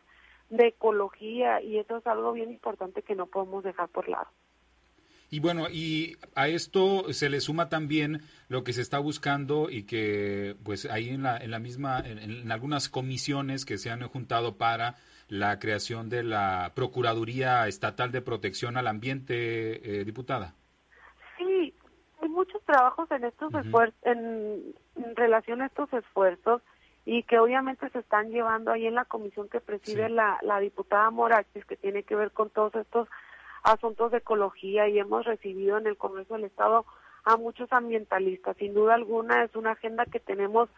de 0.52 0.68
ecología 0.68 1.62
y 1.62 1.80
eso 1.80 1.98
es 1.98 2.06
algo 2.06 2.34
bien 2.34 2.52
importante 2.52 3.02
que 3.02 3.16
no 3.16 3.26
podemos 3.26 3.64
dejar 3.64 3.90
por 3.90 4.08
lado. 4.08 4.28
Y 5.34 5.40
bueno, 5.40 5.70
y 5.72 6.18
a 6.36 6.50
esto 6.50 7.14
se 7.14 7.30
le 7.30 7.40
suma 7.40 7.70
también 7.70 8.22
lo 8.50 8.66
que 8.66 8.74
se 8.74 8.82
está 8.82 9.00
buscando 9.00 9.70
y 9.70 9.84
que 9.86 10.58
pues 10.66 10.86
ahí 10.86 11.10
en 11.10 11.24
la, 11.24 11.38
en 11.38 11.52
la 11.52 11.60
misma, 11.60 12.02
en, 12.06 12.52
algunas 12.52 12.90
comisiones 12.90 13.64
que 13.64 13.78
se 13.78 13.90
han 13.90 14.06
juntado 14.10 14.58
para 14.58 14.96
la 15.30 15.58
creación 15.58 16.10
de 16.10 16.24
la 16.24 16.74
Procuraduría 16.76 17.66
Estatal 17.68 18.12
de 18.12 18.22
Protección 18.22 18.76
al 18.76 18.88
Ambiente, 18.88 20.02
eh, 20.02 20.04
diputada. 20.04 20.54
Sí, 21.38 21.74
hay 22.22 22.28
muchos 22.28 22.62
trabajos 22.66 23.10
en 23.12 23.24
estos 23.24 23.54
esfuerzos, 23.54 23.98
en, 24.04 24.76
relación 25.16 25.62
a 25.62 25.68
estos 25.68 25.94
esfuerzos 25.94 26.62
y 27.06 27.24
que 27.24 27.40
obviamente 27.40 27.90
se 27.90 28.00
están 28.00 28.30
llevando 28.30 28.72
ahí 28.72 28.86
en 28.86 28.96
la 28.96 29.06
comisión 29.06 29.50
que 29.50 29.60
preside 29.60 30.10
la, 30.10 30.38
la 30.42 30.60
diputada 30.60 31.10
Morachis, 31.10 31.66
que 31.66 31.76
tiene 31.76 32.04
que 32.04 32.16
ver 32.16 32.32
con 32.32 32.50
todos 32.50 32.76
estos 32.76 33.08
asuntos 33.64 34.12
de 34.12 34.20
ecología 34.20 34.88
y 34.88 35.00
hemos 35.00 35.26
recibido 35.26 35.78
en 35.78 35.88
el 35.88 35.98
Congreso 35.98 36.36
del 36.36 36.46
Estado 36.46 36.86
a 37.24 37.38
muchos 37.38 37.72
ambientalistas. 37.72 38.58
Sin 38.58 38.74
duda 38.74 38.96
alguna 38.96 39.44
es 39.44 39.56
una 39.56 39.72
agenda 39.72 40.06
que 40.06 40.20
tenemos 40.20 40.70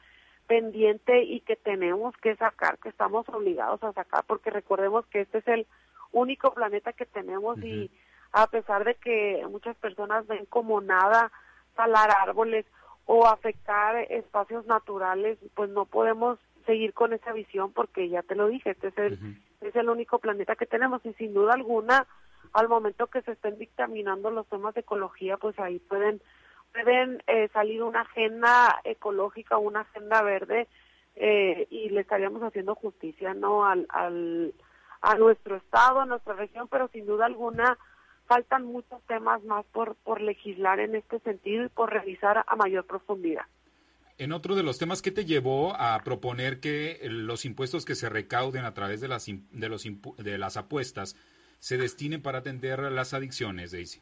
pendiente 0.48 1.24
y 1.24 1.40
que 1.42 1.56
tenemos 1.56 2.16
que 2.18 2.36
sacar, 2.36 2.78
que 2.80 2.90
estamos 2.90 3.28
obligados 3.30 3.82
a 3.84 3.94
sacar, 3.94 4.24
porque 4.28 4.50
recordemos 4.50 5.06
que 5.08 5.22
este 5.22 5.40
es 5.40 5.48
el 5.48 5.68
único 6.12 6.54
planeta 6.54 6.94
que 6.94 7.06
tenemos 7.06 7.58
y 7.60 7.90
a 8.32 8.48
pesar 8.48 8.84
de 8.84 8.96
que 8.96 9.46
muchas 9.50 9.76
personas 9.78 10.28
ven 10.28 10.46
como 10.46 10.82
nada 10.82 11.32
talar 11.76 12.10
árboles 12.22 12.66
o 13.06 13.28
afectar 13.28 13.98
espacios 14.12 14.66
naturales, 14.66 15.38
pues 15.56 15.70
no 15.70 15.86
podemos 15.86 16.40
seguir 16.66 16.94
con 16.94 17.14
esa 17.14 17.34
visión 17.34 17.74
porque 17.74 18.10
ya 18.10 18.22
te 18.24 18.36
lo 18.36 18.48
dije, 18.48 18.72
este 18.72 18.88
es 18.88 18.98
el, 18.98 19.38
es 19.62 19.76
el 19.76 19.90
único 19.90 20.20
planeta 20.20 20.56
que 20.56 20.66
tenemos 20.66 21.06
y 21.06 21.14
sin 21.14 21.34
duda 21.34 21.54
alguna 21.54 22.08
al 22.54 22.70
momento 22.70 23.08
que 23.08 23.22
se 23.24 23.32
estén 23.32 23.58
dictaminando 23.58 24.30
los 24.30 24.48
temas 24.48 24.74
de 24.76 24.82
ecología, 24.82 25.38
pues 25.38 25.58
ahí 25.60 25.80
pueden 25.80 26.22
pueden 26.72 27.22
eh, 27.28 27.50
salir 27.54 27.84
una 27.84 28.02
agenda 28.02 28.80
ecológica, 28.84 29.58
una 29.58 29.82
agenda 29.82 30.24
verde 30.24 30.68
eh, 31.16 31.68
y 31.70 31.90
le 31.90 32.02
estaríamos 32.02 32.42
haciendo 32.42 32.74
justicia, 32.74 33.34
¿no? 33.36 33.66
Al, 33.66 33.86
al, 33.90 34.54
a 35.02 35.16
nuestro 35.16 35.56
estado, 35.56 36.00
a 36.00 36.06
nuestra 36.06 36.34
región, 36.34 36.68
pero 36.68 36.88
sin 36.88 37.06
duda 37.06 37.28
alguna 37.28 37.78
faltan 38.28 38.66
muchos 38.66 39.02
temas 39.04 39.44
más 39.44 39.66
por, 39.68 39.96
por 39.96 40.22
legislar 40.22 40.80
en 40.80 40.96
este 40.96 41.20
sentido 41.20 41.66
y 41.66 41.70
por 41.70 41.92
revisar 41.92 42.44
a 42.46 42.56
mayor 42.56 42.86
profundidad. 42.86 43.46
En 44.18 44.32
otro 44.32 44.56
de 44.56 44.64
los 44.64 44.78
temas, 44.78 45.02
¿qué 45.02 45.12
te 45.12 45.26
llevó 45.26 45.76
a 45.76 46.00
proponer 46.04 46.60
que 46.60 47.00
los 47.04 47.46
impuestos 47.46 47.84
que 47.84 47.96
se 47.96 48.10
recauden 48.10 48.64
a 48.64 48.74
través 48.74 49.02
de 49.02 49.08
las, 49.08 49.26
de 49.26 49.70
los, 49.70 49.84
de 50.18 50.38
las 50.38 50.56
apuestas 50.56 51.16
se 51.60 51.78
destine 51.78 52.20
para 52.20 52.40
atender 52.40 52.80
las 52.92 53.14
adicciones, 53.14 53.72
Daisy? 53.72 54.02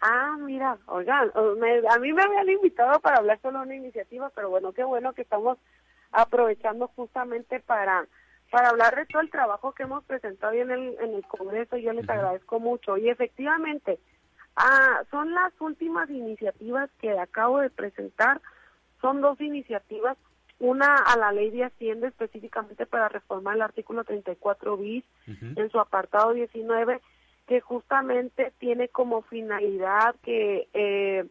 Ah, 0.00 0.36
mira, 0.38 0.78
oigan, 0.86 1.30
a 1.34 1.98
mí 1.98 2.12
me 2.12 2.22
habían 2.22 2.48
invitado 2.50 3.00
para 3.00 3.18
hablar 3.18 3.40
solo 3.40 3.60
de 3.60 3.66
una 3.66 3.76
iniciativa, 3.76 4.30
pero 4.34 4.50
bueno, 4.50 4.72
qué 4.72 4.84
bueno 4.84 5.12
que 5.12 5.22
estamos 5.22 5.58
aprovechando 6.10 6.88
justamente 6.88 7.60
para 7.60 8.06
para 8.52 8.68
hablar 8.68 8.94
de 8.94 9.06
todo 9.06 9.22
el 9.22 9.30
trabajo 9.30 9.72
que 9.72 9.84
hemos 9.84 10.04
presentado 10.04 10.52
en 10.52 10.70
el, 10.70 10.94
en 11.00 11.14
el 11.14 11.26
Congreso, 11.26 11.78
yo 11.78 11.94
les 11.94 12.06
agradezco 12.06 12.60
mucho. 12.60 12.98
Y 12.98 13.08
efectivamente, 13.08 13.98
ah, 14.56 15.02
son 15.10 15.32
las 15.32 15.58
últimas 15.58 16.10
iniciativas 16.10 16.90
que 17.00 17.18
acabo 17.18 17.60
de 17.60 17.70
presentar, 17.70 18.42
son 19.00 19.22
dos 19.22 19.40
iniciativas. 19.40 20.18
Una 20.58 20.94
a 20.96 21.16
la 21.16 21.32
ley 21.32 21.50
de 21.50 21.64
Hacienda 21.64 22.06
específicamente 22.06 22.84
para 22.84 23.08
reformar 23.08 23.56
el 23.56 23.62
artículo 23.62 24.04
34 24.04 24.76
bis 24.76 25.04
en 25.26 25.70
su 25.70 25.80
apartado 25.80 26.34
19 26.34 27.00
que 27.48 27.60
justamente 27.62 28.52
tiene 28.58 28.88
como 28.88 29.22
finalidad 29.22 30.14
que, 30.22 30.68
eh, 30.74 31.26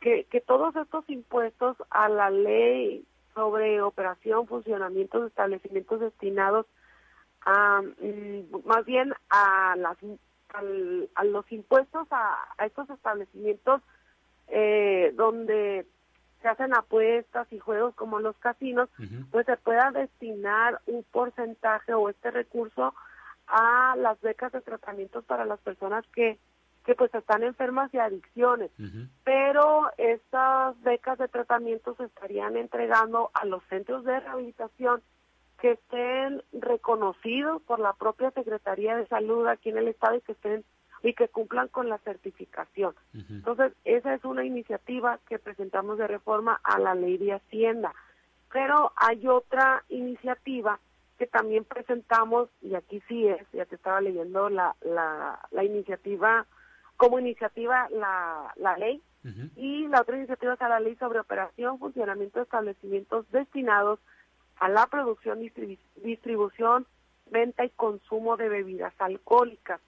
que, 0.00 0.24
que 0.24 0.40
todos 0.40 0.76
estos 0.76 1.08
impuestos 1.08 1.76
a 1.88 2.10
la 2.10 2.28
ley 2.28 3.06
sobre 3.34 3.80
operación, 3.82 4.46
funcionamiento 4.46 5.20
de 5.20 5.28
establecimientos 5.28 6.00
destinados 6.00 6.66
a, 7.42 7.82
mm, 7.82 8.66
más 8.66 8.84
bien 8.84 9.12
a 9.30 9.74
las 9.76 9.96
a 11.14 11.24
los 11.24 11.52
impuestos 11.52 12.08
a, 12.10 12.36
a 12.58 12.66
estos 12.66 12.90
establecimientos 12.90 13.82
eh, 14.48 15.12
donde 15.14 15.86
se 16.42 16.48
hacen 16.48 16.74
apuestas 16.74 17.46
y 17.52 17.58
juegos 17.58 17.94
como 17.94 18.18
los 18.18 18.36
casinos, 18.38 18.88
pues 19.30 19.46
se 19.46 19.56
pueda 19.58 19.90
destinar 19.92 20.80
un 20.86 21.04
porcentaje 21.04 21.92
o 21.92 22.08
este 22.08 22.30
recurso 22.30 22.94
a 23.46 23.94
las 23.96 24.20
becas 24.20 24.50
de 24.52 24.60
tratamientos 24.60 25.24
para 25.24 25.44
las 25.44 25.60
personas 25.60 26.04
que 26.14 26.38
que 26.90 26.96
pues 26.96 27.14
están 27.14 27.44
enfermas 27.44 27.92
de 27.92 28.00
adicciones, 28.00 28.72
pero 29.22 29.92
estas 29.96 30.82
becas 30.82 31.18
de 31.18 31.28
tratamiento 31.28 31.94
se 31.94 32.02
estarían 32.02 32.56
entregando 32.56 33.30
a 33.32 33.44
los 33.44 33.62
centros 33.68 34.04
de 34.04 34.18
rehabilitación 34.18 35.00
que 35.60 35.72
estén 35.72 36.42
reconocidos 36.52 37.62
por 37.62 37.78
la 37.78 37.92
propia 37.92 38.32
Secretaría 38.32 38.96
de 38.96 39.06
Salud 39.06 39.46
aquí 39.46 39.68
en 39.68 39.78
el 39.78 39.86
estado 39.86 40.16
y 40.16 40.20
que 40.22 40.32
estén 40.32 40.64
y 41.04 41.14
que 41.14 41.28
cumplan 41.28 41.68
con 41.68 41.88
la 41.88 41.98
certificación. 41.98 42.96
Entonces, 43.14 43.72
esa 43.84 44.12
es 44.12 44.24
una 44.24 44.44
iniciativa 44.44 45.20
que 45.28 45.38
presentamos 45.38 45.96
de 45.96 46.08
reforma 46.08 46.60
a 46.64 46.80
la 46.80 46.96
ley 46.96 47.18
de 47.18 47.34
Hacienda. 47.34 47.94
Pero 48.52 48.92
hay 48.96 49.28
otra 49.28 49.84
iniciativa 49.90 50.80
que 51.18 51.28
también 51.28 51.64
presentamos, 51.64 52.48
y 52.60 52.74
aquí 52.74 53.00
sí 53.06 53.28
es, 53.28 53.46
ya 53.52 53.64
te 53.64 53.76
estaba 53.76 54.00
leyendo 54.00 54.50
la, 54.50 54.74
la, 54.80 55.38
la 55.52 55.62
iniciativa, 55.62 56.46
como 57.00 57.18
iniciativa 57.18 57.88
la, 57.88 58.52
la 58.56 58.76
ley, 58.76 59.00
y 59.56 59.88
la 59.88 60.02
otra 60.02 60.18
iniciativa 60.18 60.52
es 60.52 60.60
la 60.60 60.80
ley 60.80 60.96
sobre 60.96 61.18
operación, 61.18 61.78
funcionamiento 61.78 62.38
de 62.38 62.42
establecimientos 62.42 63.24
destinados 63.30 63.98
a 64.58 64.68
la 64.68 64.86
producción, 64.86 65.40
distribución, 65.96 66.86
venta 67.30 67.64
y 67.64 67.70
consumo 67.70 68.36
de 68.36 68.50
bebidas 68.50 68.92
alcohólicas. 68.98 69.80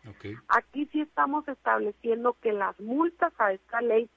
Aquí 0.49 0.87
sí 0.87 1.03
estamos 1.03 1.47
estableciendo 1.49 2.35
que 2.41 2.55
las 2.55 2.81
multas 2.81 3.35
a 3.37 3.53
esta 3.53 3.83
ley 3.83 4.09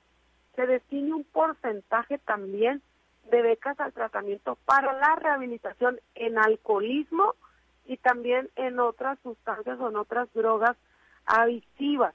se 0.55 0.65
destine 0.65 1.13
un 1.13 1.25
porcentaje 1.25 2.17
también 2.19 2.81
de 3.29 3.41
becas 3.41 3.77
al 3.81 3.91
tratamiento 3.91 4.57
para 4.63 4.93
la 4.93 5.15
rehabilitación 5.15 5.99
en 6.15 6.37
alcoholismo 6.37 7.33
y 7.87 7.97
también 7.97 8.49
en 8.55 8.79
otras 8.79 9.19
sustancias 9.21 9.77
o 9.81 9.89
en 9.89 9.97
otras 9.97 10.33
drogas 10.33 10.77
adictivas. 11.25 12.13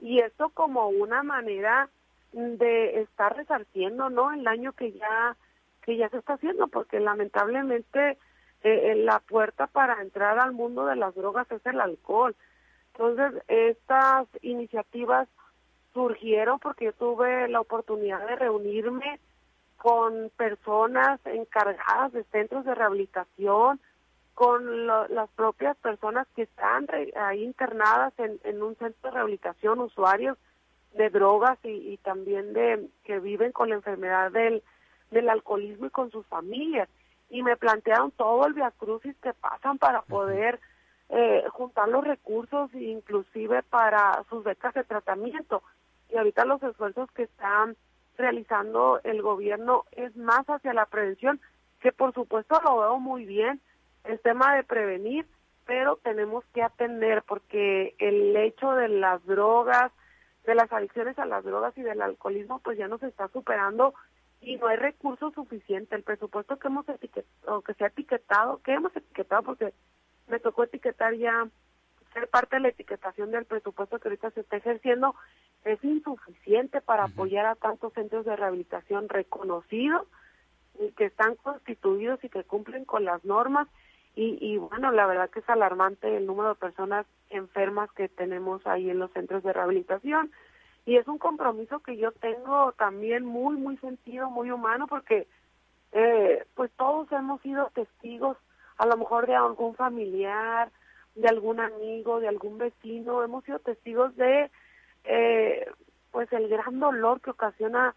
Y 0.00 0.20
eso 0.20 0.50
como 0.50 0.88
una 0.88 1.22
manera 1.22 1.88
de 2.32 3.00
estar 3.00 3.36
resarciendo, 3.36 4.10
¿no? 4.10 4.32
El 4.32 4.44
daño 4.44 4.72
que 4.72 4.92
ya 4.92 5.36
que 5.82 5.96
ya 5.96 6.08
se 6.08 6.16
está 6.16 6.34
haciendo, 6.34 6.66
porque 6.68 6.98
lamentablemente 6.98 8.10
eh, 8.10 8.16
eh, 8.62 8.94
la 8.96 9.20
puerta 9.20 9.66
para 9.66 10.00
entrar 10.00 10.38
al 10.38 10.52
mundo 10.52 10.86
de 10.86 10.96
las 10.96 11.14
drogas 11.14 11.50
es 11.52 11.64
el 11.66 11.80
alcohol. 11.80 12.34
Entonces, 12.94 13.42
estas 13.48 14.26
iniciativas 14.40 15.28
surgieron 15.92 16.58
porque 16.58 16.86
yo 16.86 16.92
tuve 16.94 17.48
la 17.48 17.60
oportunidad 17.60 18.26
de 18.26 18.36
reunirme 18.36 19.20
con 19.76 20.30
personas 20.36 21.20
encargadas 21.26 22.12
de 22.12 22.24
centros 22.24 22.64
de 22.64 22.74
rehabilitación, 22.74 23.78
con 24.34 24.86
las 24.86 25.30
propias 25.36 25.76
personas 25.76 26.26
que 26.34 26.42
están 26.42 26.86
ahí 27.16 27.44
internadas 27.44 28.12
en, 28.18 28.62
un 28.62 28.74
centro 28.76 29.10
de 29.10 29.10
rehabilitación, 29.10 29.80
usuarios 29.80 30.36
de 30.94 31.10
drogas 31.10 31.58
y, 31.62 31.96
también 31.98 32.52
de 32.52 32.88
que 33.04 33.20
viven 33.20 33.52
con 33.52 33.68
la 33.68 33.76
enfermedad 33.76 34.32
del, 34.32 34.62
del 35.10 35.28
alcoholismo 35.28 35.86
y 35.86 35.90
con 35.90 36.10
sus 36.10 36.26
familias. 36.26 36.88
Y 37.30 37.42
me 37.42 37.56
plantearon 37.56 38.10
todo 38.12 38.46
el 38.46 38.54
viacrucis 38.54 39.16
que 39.22 39.32
pasan 39.34 39.78
para 39.78 40.02
poder 40.02 40.60
eh, 41.10 41.44
juntar 41.50 41.88
los 41.88 42.04
recursos, 42.04 42.72
inclusive 42.74 43.62
para 43.62 44.22
sus 44.28 44.42
becas 44.44 44.74
de 44.74 44.84
tratamiento. 44.84 45.62
Y 46.10 46.16
ahorita 46.16 46.44
los 46.44 46.62
esfuerzos 46.62 47.10
que 47.12 47.24
están 47.24 47.76
realizando 48.16 49.00
el 49.04 49.22
gobierno 49.22 49.84
es 49.92 50.16
más 50.16 50.44
hacia 50.46 50.72
la 50.72 50.86
prevención, 50.86 51.40
que 51.80 51.92
por 51.92 52.14
supuesto 52.14 52.60
lo 52.64 52.78
veo 52.78 52.98
muy 52.98 53.24
bien, 53.26 53.60
el 54.04 54.20
tema 54.20 54.54
de 54.54 54.64
prevenir, 54.64 55.26
pero 55.66 55.96
tenemos 55.96 56.44
que 56.52 56.62
atender 56.62 57.22
porque 57.22 57.94
el 57.98 58.36
hecho 58.36 58.72
de 58.72 58.88
las 58.88 59.24
drogas, 59.24 59.92
de 60.44 60.54
las 60.54 60.70
adicciones 60.72 61.18
a 61.18 61.26
las 61.26 61.44
drogas 61.44 61.76
y 61.78 61.82
del 61.82 62.02
alcoholismo, 62.02 62.60
pues 62.60 62.76
ya 62.78 62.86
nos 62.86 63.02
está 63.02 63.28
superando 63.28 63.94
y 64.40 64.56
no 64.56 64.66
hay 64.66 64.76
recursos 64.76 65.32
suficientes. 65.34 65.92
El 65.92 66.04
presupuesto 66.04 66.58
que 66.58 66.68
hemos 66.68 66.88
etiquetado, 66.88 67.62
que 67.62 67.74
se 67.74 67.84
ha 67.84 67.88
etiquetado, 67.88 68.60
que 68.62 68.74
hemos 68.74 68.94
etiquetado 68.94 69.42
porque 69.42 69.72
me 70.28 70.38
tocó 70.38 70.64
etiquetar 70.64 71.14
ya 71.14 71.48
ser 72.12 72.28
parte 72.28 72.56
de 72.56 72.60
la 72.60 72.68
etiquetación 72.68 73.30
del 73.30 73.44
presupuesto 73.44 73.98
que 73.98 74.08
ahorita 74.08 74.30
se 74.30 74.40
está 74.40 74.56
ejerciendo 74.56 75.14
es 75.64 75.82
insuficiente 75.82 76.80
para 76.80 77.04
apoyar 77.04 77.46
a 77.46 77.54
tantos 77.54 77.92
centros 77.94 78.24
de 78.24 78.36
rehabilitación 78.36 79.08
reconocidos 79.08 80.06
y 80.78 80.92
que 80.92 81.06
están 81.06 81.36
constituidos 81.36 82.22
y 82.22 82.28
que 82.28 82.44
cumplen 82.44 82.84
con 82.84 83.04
las 83.04 83.24
normas 83.24 83.66
y, 84.14 84.38
y 84.40 84.58
bueno 84.58 84.90
la 84.90 85.06
verdad 85.06 85.30
que 85.30 85.40
es 85.40 85.48
alarmante 85.48 86.16
el 86.16 86.26
número 86.26 86.50
de 86.50 86.54
personas 86.54 87.06
enfermas 87.30 87.90
que 87.92 88.08
tenemos 88.08 88.66
ahí 88.66 88.90
en 88.90 88.98
los 88.98 89.10
centros 89.12 89.42
de 89.42 89.52
rehabilitación. 89.52 90.30
Y 90.86 90.96
es 90.96 91.08
un 91.08 91.16
compromiso 91.16 91.80
que 91.80 91.96
yo 91.96 92.12
tengo 92.12 92.72
también 92.72 93.24
muy 93.24 93.56
muy 93.56 93.76
sentido 93.78 94.30
muy 94.30 94.50
humano 94.50 94.86
porque 94.86 95.26
eh, 95.92 96.44
pues 96.54 96.70
todos 96.76 97.10
hemos 97.12 97.40
sido 97.40 97.70
testigos 97.74 98.36
a 98.76 98.86
lo 98.86 98.96
mejor 98.96 99.26
de 99.26 99.34
algún 99.34 99.74
familiar 99.74 100.70
de 101.14 101.28
algún 101.28 101.60
amigo, 101.60 102.20
de 102.20 102.28
algún 102.28 102.58
vecino, 102.58 103.22
hemos 103.22 103.44
sido 103.44 103.58
testigos 103.60 104.14
de 104.16 104.50
eh, 105.04 105.66
pues 106.10 106.32
el 106.32 106.48
gran 106.48 106.80
dolor 106.80 107.20
que 107.20 107.30
ocasiona 107.30 107.94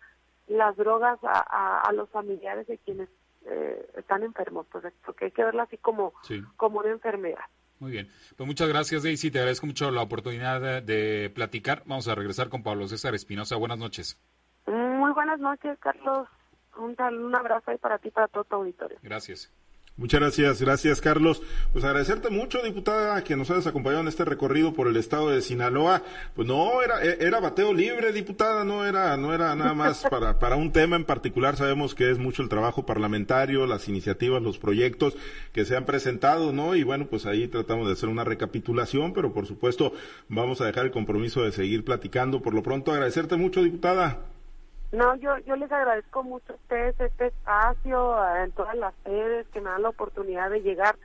las 0.48 0.76
drogas 0.78 1.20
a, 1.24 1.82
a, 1.82 1.92
los 1.94 2.10
familiares 2.10 2.68
de 2.68 2.78
quienes 2.78 3.10
eh, 3.50 3.90
están 3.98 4.24
enfermos, 4.24 4.68
pues 4.72 4.86
porque 5.06 5.26
hay 5.26 5.32
que 5.32 5.44
verla 5.44 5.64
así 5.64 5.78
como, 5.78 6.14
como 6.56 6.80
una 6.80 6.90
enfermedad. 6.90 7.46
Muy 7.80 7.92
bien, 7.92 8.10
pues 8.36 8.48
muchas 8.48 8.68
gracias 8.68 9.04
Daisy, 9.04 9.30
te 9.30 9.38
agradezco 9.40 9.68
mucho 9.68 9.92
la 9.92 10.02
oportunidad 10.02 10.82
de, 10.82 11.32
platicar. 11.34 11.84
Vamos 11.86 12.08
a 12.08 12.16
regresar 12.16 12.50
con 12.50 12.64
Pablo 12.64 12.88
César 12.88 13.14
Espinosa. 13.14 13.56
Buenas 13.56 13.78
noches. 13.78 14.18
Muy 14.66 15.12
buenas 15.14 15.40
noches, 15.40 15.78
Carlos. 15.80 16.28
Un, 16.78 16.96
un 17.00 17.36
abrazo 17.36 17.72
ahí 17.72 17.78
para 17.78 18.00
ti, 18.00 18.10
para 18.12 18.28
todo 18.28 18.44
tu 18.44 18.56
auditorio. 18.56 18.98
Gracias. 19.02 19.52
Muchas 19.98 20.20
gracias, 20.20 20.62
gracias 20.62 21.02
Carlos. 21.02 21.42
Pues 21.74 21.84
agradecerte 21.84 22.30
mucho, 22.30 22.62
diputada, 22.62 23.24
que 23.24 23.36
nos 23.36 23.50
hayas 23.50 23.66
acompañado 23.66 24.02
en 24.02 24.08
este 24.08 24.26
recorrido 24.26 24.72
por 24.76 24.88
el 24.88 24.96
estado 24.96 25.32
de 25.32 25.42
Sinaloa. 25.42 26.04
Pues 26.36 26.48
no, 26.48 26.84
era, 26.84 27.04
e, 27.04 27.18
era 27.20 27.40
bateo 27.40 27.74
libre, 27.74 28.14
diputada, 28.14 28.64
no 28.64 28.86
era, 28.86 29.18
no 29.18 29.34
era 29.34 29.56
nada 29.56 29.74
más 29.74 30.04
para, 30.12 30.38
para 30.38 30.56
un 30.56 30.72
tema 30.72 30.98
en 30.98 31.04
particular. 31.04 31.56
Sabemos 31.56 31.96
que 31.96 32.12
es 32.12 32.20
mucho 32.20 32.44
el 32.44 32.50
trabajo 32.50 32.86
parlamentario, 32.86 33.66
las 33.66 33.90
iniciativas, 33.90 34.40
los 34.44 34.60
proyectos 34.60 35.18
que 35.52 35.66
se 35.66 35.76
han 35.76 35.86
presentado, 35.86 36.54
¿no? 36.54 36.76
Y 36.76 36.84
bueno, 36.84 37.08
pues 37.08 37.26
ahí 37.26 37.48
tratamos 37.48 37.88
de 37.88 37.94
hacer 37.94 38.08
una 38.08 38.24
recapitulación, 38.24 39.14
pero 39.14 39.34
por 39.34 39.48
supuesto 39.48 39.94
vamos 40.30 40.62
a 40.62 40.68
dejar 40.68 40.86
el 40.86 40.92
compromiso 40.92 41.42
de 41.42 41.52
seguir 41.52 41.84
platicando. 41.84 42.44
Por 42.44 42.54
lo 42.54 42.62
pronto, 42.62 42.92
agradecerte 42.92 43.36
mucho, 43.36 43.64
diputada. 43.64 44.37
No, 44.92 45.16
yo, 45.16 45.38
yo 45.40 45.56
les 45.56 45.72
agradezco 45.72 46.24
mucho 46.24 46.54
a 46.54 46.56
ustedes 46.56 47.00
este 47.00 47.28
espacio, 47.28 48.18
en 48.38 48.52
todas 48.52 48.76
las 48.76 48.94
sedes 49.04 49.48
que 49.50 49.60
me 49.60 49.70
dan 49.70 49.82
la 49.82 49.90
oportunidad 49.90 50.50
de 50.50 50.62
llegar 50.62 50.96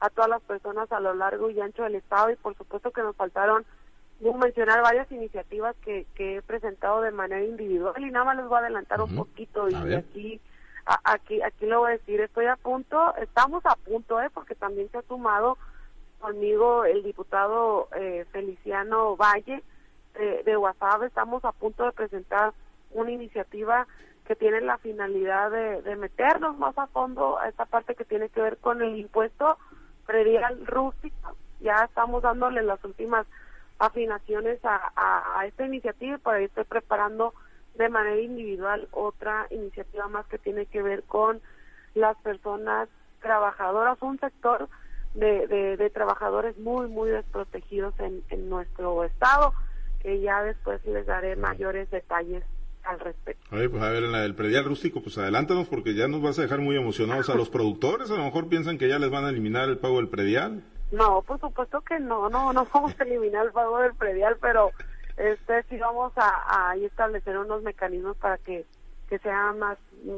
a 0.00 0.10
todas 0.10 0.28
las 0.28 0.42
personas 0.42 0.90
a 0.92 1.00
lo 1.00 1.14
largo 1.14 1.50
y 1.50 1.60
ancho 1.60 1.82
del 1.82 1.94
Estado. 1.94 2.30
Y 2.30 2.36
por 2.36 2.56
supuesto 2.56 2.90
que 2.90 3.02
nos 3.02 3.16
faltaron 3.16 3.64
mencionar 4.20 4.82
varias 4.82 5.10
iniciativas 5.10 5.74
que, 5.82 6.06
que 6.14 6.36
he 6.36 6.42
presentado 6.42 7.00
de 7.00 7.10
manera 7.10 7.44
individual. 7.44 7.94
Y 7.98 8.10
nada 8.10 8.26
más 8.26 8.36
les 8.36 8.46
voy 8.46 8.56
a 8.56 8.60
adelantar 8.60 9.00
un 9.00 9.16
poquito 9.16 9.68
y 9.68 9.94
aquí 9.94 10.40
aquí 11.04 11.40
aquí 11.42 11.66
lo 11.66 11.80
voy 11.80 11.88
a 11.88 11.98
decir. 11.98 12.20
Estoy 12.20 12.46
a 12.46 12.56
punto 12.56 13.14
estamos 13.16 13.64
a 13.64 13.76
punto 13.76 14.20
eh 14.20 14.28
porque 14.32 14.54
también 14.54 14.90
se 14.90 14.98
ha 14.98 15.02
sumado 15.02 15.56
conmigo 16.18 16.84
el 16.84 17.02
diputado 17.02 17.88
eh, 17.96 18.26
Feliciano 18.30 19.16
Valle 19.16 19.62
eh, 20.14 20.42
de 20.44 20.56
WhatsApp 20.56 21.04
estamos 21.04 21.42
a 21.44 21.52
punto 21.52 21.84
de 21.84 21.92
presentar 21.92 22.52
una 22.92 23.10
iniciativa 23.10 23.86
que 24.30 24.36
tiene 24.36 24.60
la 24.60 24.78
finalidad 24.78 25.50
de, 25.50 25.96
meternos 25.96 26.56
más 26.56 26.78
a 26.78 26.86
fondo 26.86 27.38
a 27.38 27.48
esta 27.48 27.66
parte 27.66 27.96
que 27.96 28.04
tiene 28.04 28.28
que 28.28 28.40
ver 28.40 28.58
con 28.58 28.80
el 28.80 28.96
impuesto 28.96 29.58
predial 30.06 30.66
rústico. 30.66 31.36
Ya 31.58 31.84
estamos 31.84 32.22
dándole 32.22 32.62
las 32.62 32.82
últimas 32.84 33.26
afinaciones 33.80 34.64
a, 34.64 34.92
a, 34.94 35.46
esta 35.46 35.66
iniciativa 35.66 36.14
y 36.14 36.18
por 36.20 36.34
ahí 36.34 36.44
estoy 36.44 36.62
preparando 36.62 37.34
de 37.74 37.88
manera 37.88 38.20
individual 38.20 38.86
otra 38.92 39.48
iniciativa 39.50 40.06
más 40.06 40.26
que 40.26 40.38
tiene 40.38 40.66
que 40.66 40.80
ver 40.80 41.02
con 41.02 41.40
las 41.94 42.16
personas 42.18 42.88
trabajadoras, 43.20 44.00
un 44.00 44.20
sector 44.20 44.68
de, 45.14 45.76
de, 45.76 45.90
trabajadores 45.90 46.56
muy, 46.56 46.86
muy 46.86 47.10
desprotegidos 47.10 47.98
en, 47.98 48.22
en 48.28 48.48
nuestro 48.48 49.02
estado, 49.02 49.54
que 50.02 50.20
ya 50.20 50.42
después 50.44 50.84
les 50.86 51.04
daré 51.06 51.34
mayores 51.34 51.90
detalles 51.90 52.44
al 52.90 53.00
respecto. 53.00 53.54
Oye, 53.54 53.68
pues 53.68 53.82
a 53.82 53.90
ver, 53.90 54.04
en 54.04 54.12
la 54.12 54.20
del 54.20 54.34
predial 54.34 54.64
rústico, 54.64 55.02
pues 55.02 55.16
adelántanos 55.18 55.68
porque 55.68 55.94
ya 55.94 56.08
nos 56.08 56.22
vas 56.22 56.38
a 56.38 56.42
dejar 56.42 56.60
muy 56.60 56.76
emocionados 56.76 57.30
a 57.30 57.34
los 57.34 57.48
productores. 57.48 58.10
A 58.10 58.16
lo 58.16 58.24
mejor 58.24 58.48
piensan 58.48 58.78
que 58.78 58.88
ya 58.88 58.98
les 58.98 59.10
van 59.10 59.24
a 59.24 59.30
eliminar 59.30 59.68
el 59.68 59.78
pago 59.78 59.96
del 59.96 60.08
predial. 60.08 60.62
No, 60.90 61.22
por 61.22 61.38
supuesto 61.38 61.80
que 61.82 62.00
no, 62.00 62.28
no, 62.28 62.52
no 62.52 62.66
vamos 62.72 62.94
a 62.98 63.04
eliminar 63.04 63.46
el 63.46 63.52
pago 63.52 63.78
del 63.78 63.94
predial, 63.94 64.36
pero 64.40 64.70
este 65.16 65.62
sí 65.68 65.78
vamos 65.78 66.12
a, 66.16 66.70
a 66.70 66.76
establecer 66.76 67.38
unos 67.38 67.62
mecanismos 67.62 68.16
para 68.16 68.38
que 68.38 68.66
que 69.10 69.18
sea 69.18 69.52
más 69.52 69.76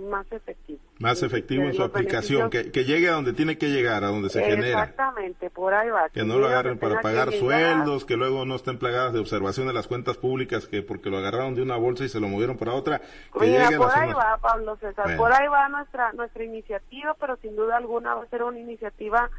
más 0.09 0.31
efectivo. 0.31 0.79
Más 1.01 1.23
efectivo 1.25 1.65
en 1.65 1.75
su 1.75 1.83
aplicación, 1.83 2.51
que, 2.51 2.71
que, 2.71 2.85
llegue 2.85 3.09
a 3.09 3.13
donde 3.15 3.33
tiene 3.33 3.59
que 3.59 3.71
llegar, 3.71 4.05
a 4.05 4.09
donde 4.09 4.29
se 4.29 4.41
genera. 4.41 4.83
Exactamente, 4.85 5.51
por 5.51 5.75
ahí 5.75 5.89
va. 5.89 6.09
Que, 6.11 6.23
no 6.23 6.39
lo 6.39 6.47
agarren 6.47 6.79
para 6.79 7.01
pagar 7.01 7.33
sueldos, 7.33 8.05
que 8.05 8.17
luego 8.17 8.45
no 8.45 8.55
estén 8.55 8.79
plagadas 8.79 9.13
de 9.13 9.19
observación 9.19 9.67
de 9.67 9.73
las 9.73 9.89
cuentas 9.89 10.19
públicas, 10.19 10.69
que 10.69 10.83
porque 10.83 11.11
lo 11.11 11.19
agarraron 11.19 11.57
de 11.57 11.63
una 11.63 11.77
bolsa 11.77 12.05
y 12.05 12.09
se 12.09 12.21
lo 12.21 12.29
movieron 12.29 12.57
para 12.59 12.75
otra. 12.75 13.01
Que 13.01 13.41
Mira, 13.41 13.71
por 13.77 13.91
ahí 13.91 14.13
va, 14.13 14.39
Pablo 14.41 14.77
César, 14.77 15.17
por 15.17 15.33
ahí 15.33 15.49
va 15.49 15.69
nuestra, 15.69 16.13
nuestra 16.13 16.45
iniciativa, 16.45 17.17
pero 17.19 17.37
sin 17.39 17.57
duda 17.57 17.79
alguna 17.79 18.15
va 18.15 18.23
a 18.23 18.29
ser 18.29 18.45
una 18.45 18.61
iniciativa 18.61 19.31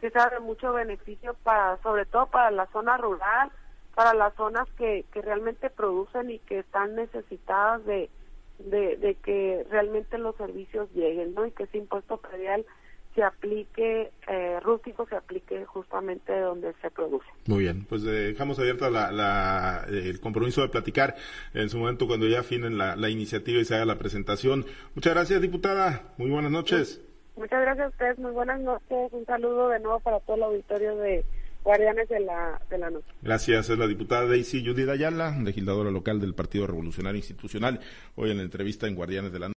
que 0.00 0.10
sea 0.10 0.28
de 0.28 0.40
mucho 0.40 0.72
beneficio 0.72 1.36
para, 1.44 1.78
sobre 1.82 2.04
todo 2.06 2.26
para 2.26 2.50
la 2.50 2.66
zona 2.72 2.96
rural, 2.96 3.52
para 3.94 4.12
las 4.12 4.34
zonas 4.34 4.68
que, 4.76 5.04
que 5.12 5.22
realmente 5.22 5.70
producen 5.70 6.30
y 6.30 6.40
que 6.40 6.58
están 6.58 6.96
necesitadas 6.96 7.84
de 7.86 8.10
de, 8.58 9.16
que 9.22 9.64
realmente 9.70 10.18
los 10.18 10.36
servicios 10.36 10.88
lleguen, 10.94 11.34
¿no? 11.34 11.46
Y 11.46 11.50
que 11.52 11.64
ese 11.64 11.78
impuesto 11.78 12.18
predial 12.18 12.64
se 13.14 13.22
aplique 13.22 14.10
eh, 14.26 14.60
rústico, 14.60 15.06
se 15.06 15.14
aplique 15.14 15.64
justamente 15.66 16.38
donde 16.40 16.74
se 16.82 16.90
produce. 16.90 17.26
Muy 17.46 17.60
bien, 17.60 17.84
pues 17.88 18.02
dejamos 18.02 18.58
abierta 18.58 18.90
la, 18.90 19.84
el 19.88 20.20
compromiso 20.20 20.62
de 20.62 20.68
platicar 20.68 21.14
en 21.52 21.68
su 21.68 21.78
momento 21.78 22.08
cuando 22.08 22.26
ya 22.26 22.40
afinen 22.40 22.76
la, 22.76 22.96
la, 22.96 23.08
iniciativa 23.08 23.60
y 23.60 23.64
se 23.64 23.76
haga 23.76 23.84
la 23.84 23.98
presentación. 23.98 24.64
Muchas 24.94 25.14
gracias, 25.14 25.40
diputada. 25.40 26.14
Muy 26.18 26.30
buenas 26.30 26.50
noches. 26.50 27.00
Muchas 27.36 27.60
gracias 27.60 27.86
a 27.86 27.88
ustedes. 27.90 28.18
Muy 28.18 28.32
buenas 28.32 28.60
noches. 28.60 29.12
Un 29.12 29.24
saludo 29.26 29.68
de 29.68 29.80
nuevo 29.80 30.00
para 30.00 30.20
todo 30.20 30.36
el 30.36 30.42
auditorio 30.42 30.96
de 30.96 31.24
Guardianes 31.64 32.08
de 32.10 32.20
la, 32.20 32.60
de 32.68 32.78
la 32.78 32.90
Noche. 32.90 33.06
Gracias, 33.22 33.70
es 33.70 33.78
la 33.78 33.86
diputada 33.86 34.26
Daisy 34.26 34.64
Judith 34.64 34.88
Ayala, 34.88 35.34
legisladora 35.42 35.90
local 35.90 36.20
del 36.20 36.34
Partido 36.34 36.66
Revolucionario 36.66 37.16
Institucional, 37.16 37.80
hoy 38.16 38.30
en 38.30 38.36
la 38.36 38.42
entrevista 38.42 38.86
en 38.86 38.94
Guardianes 38.94 39.32
de 39.32 39.38
la 39.38 39.48
Noche. 39.48 39.52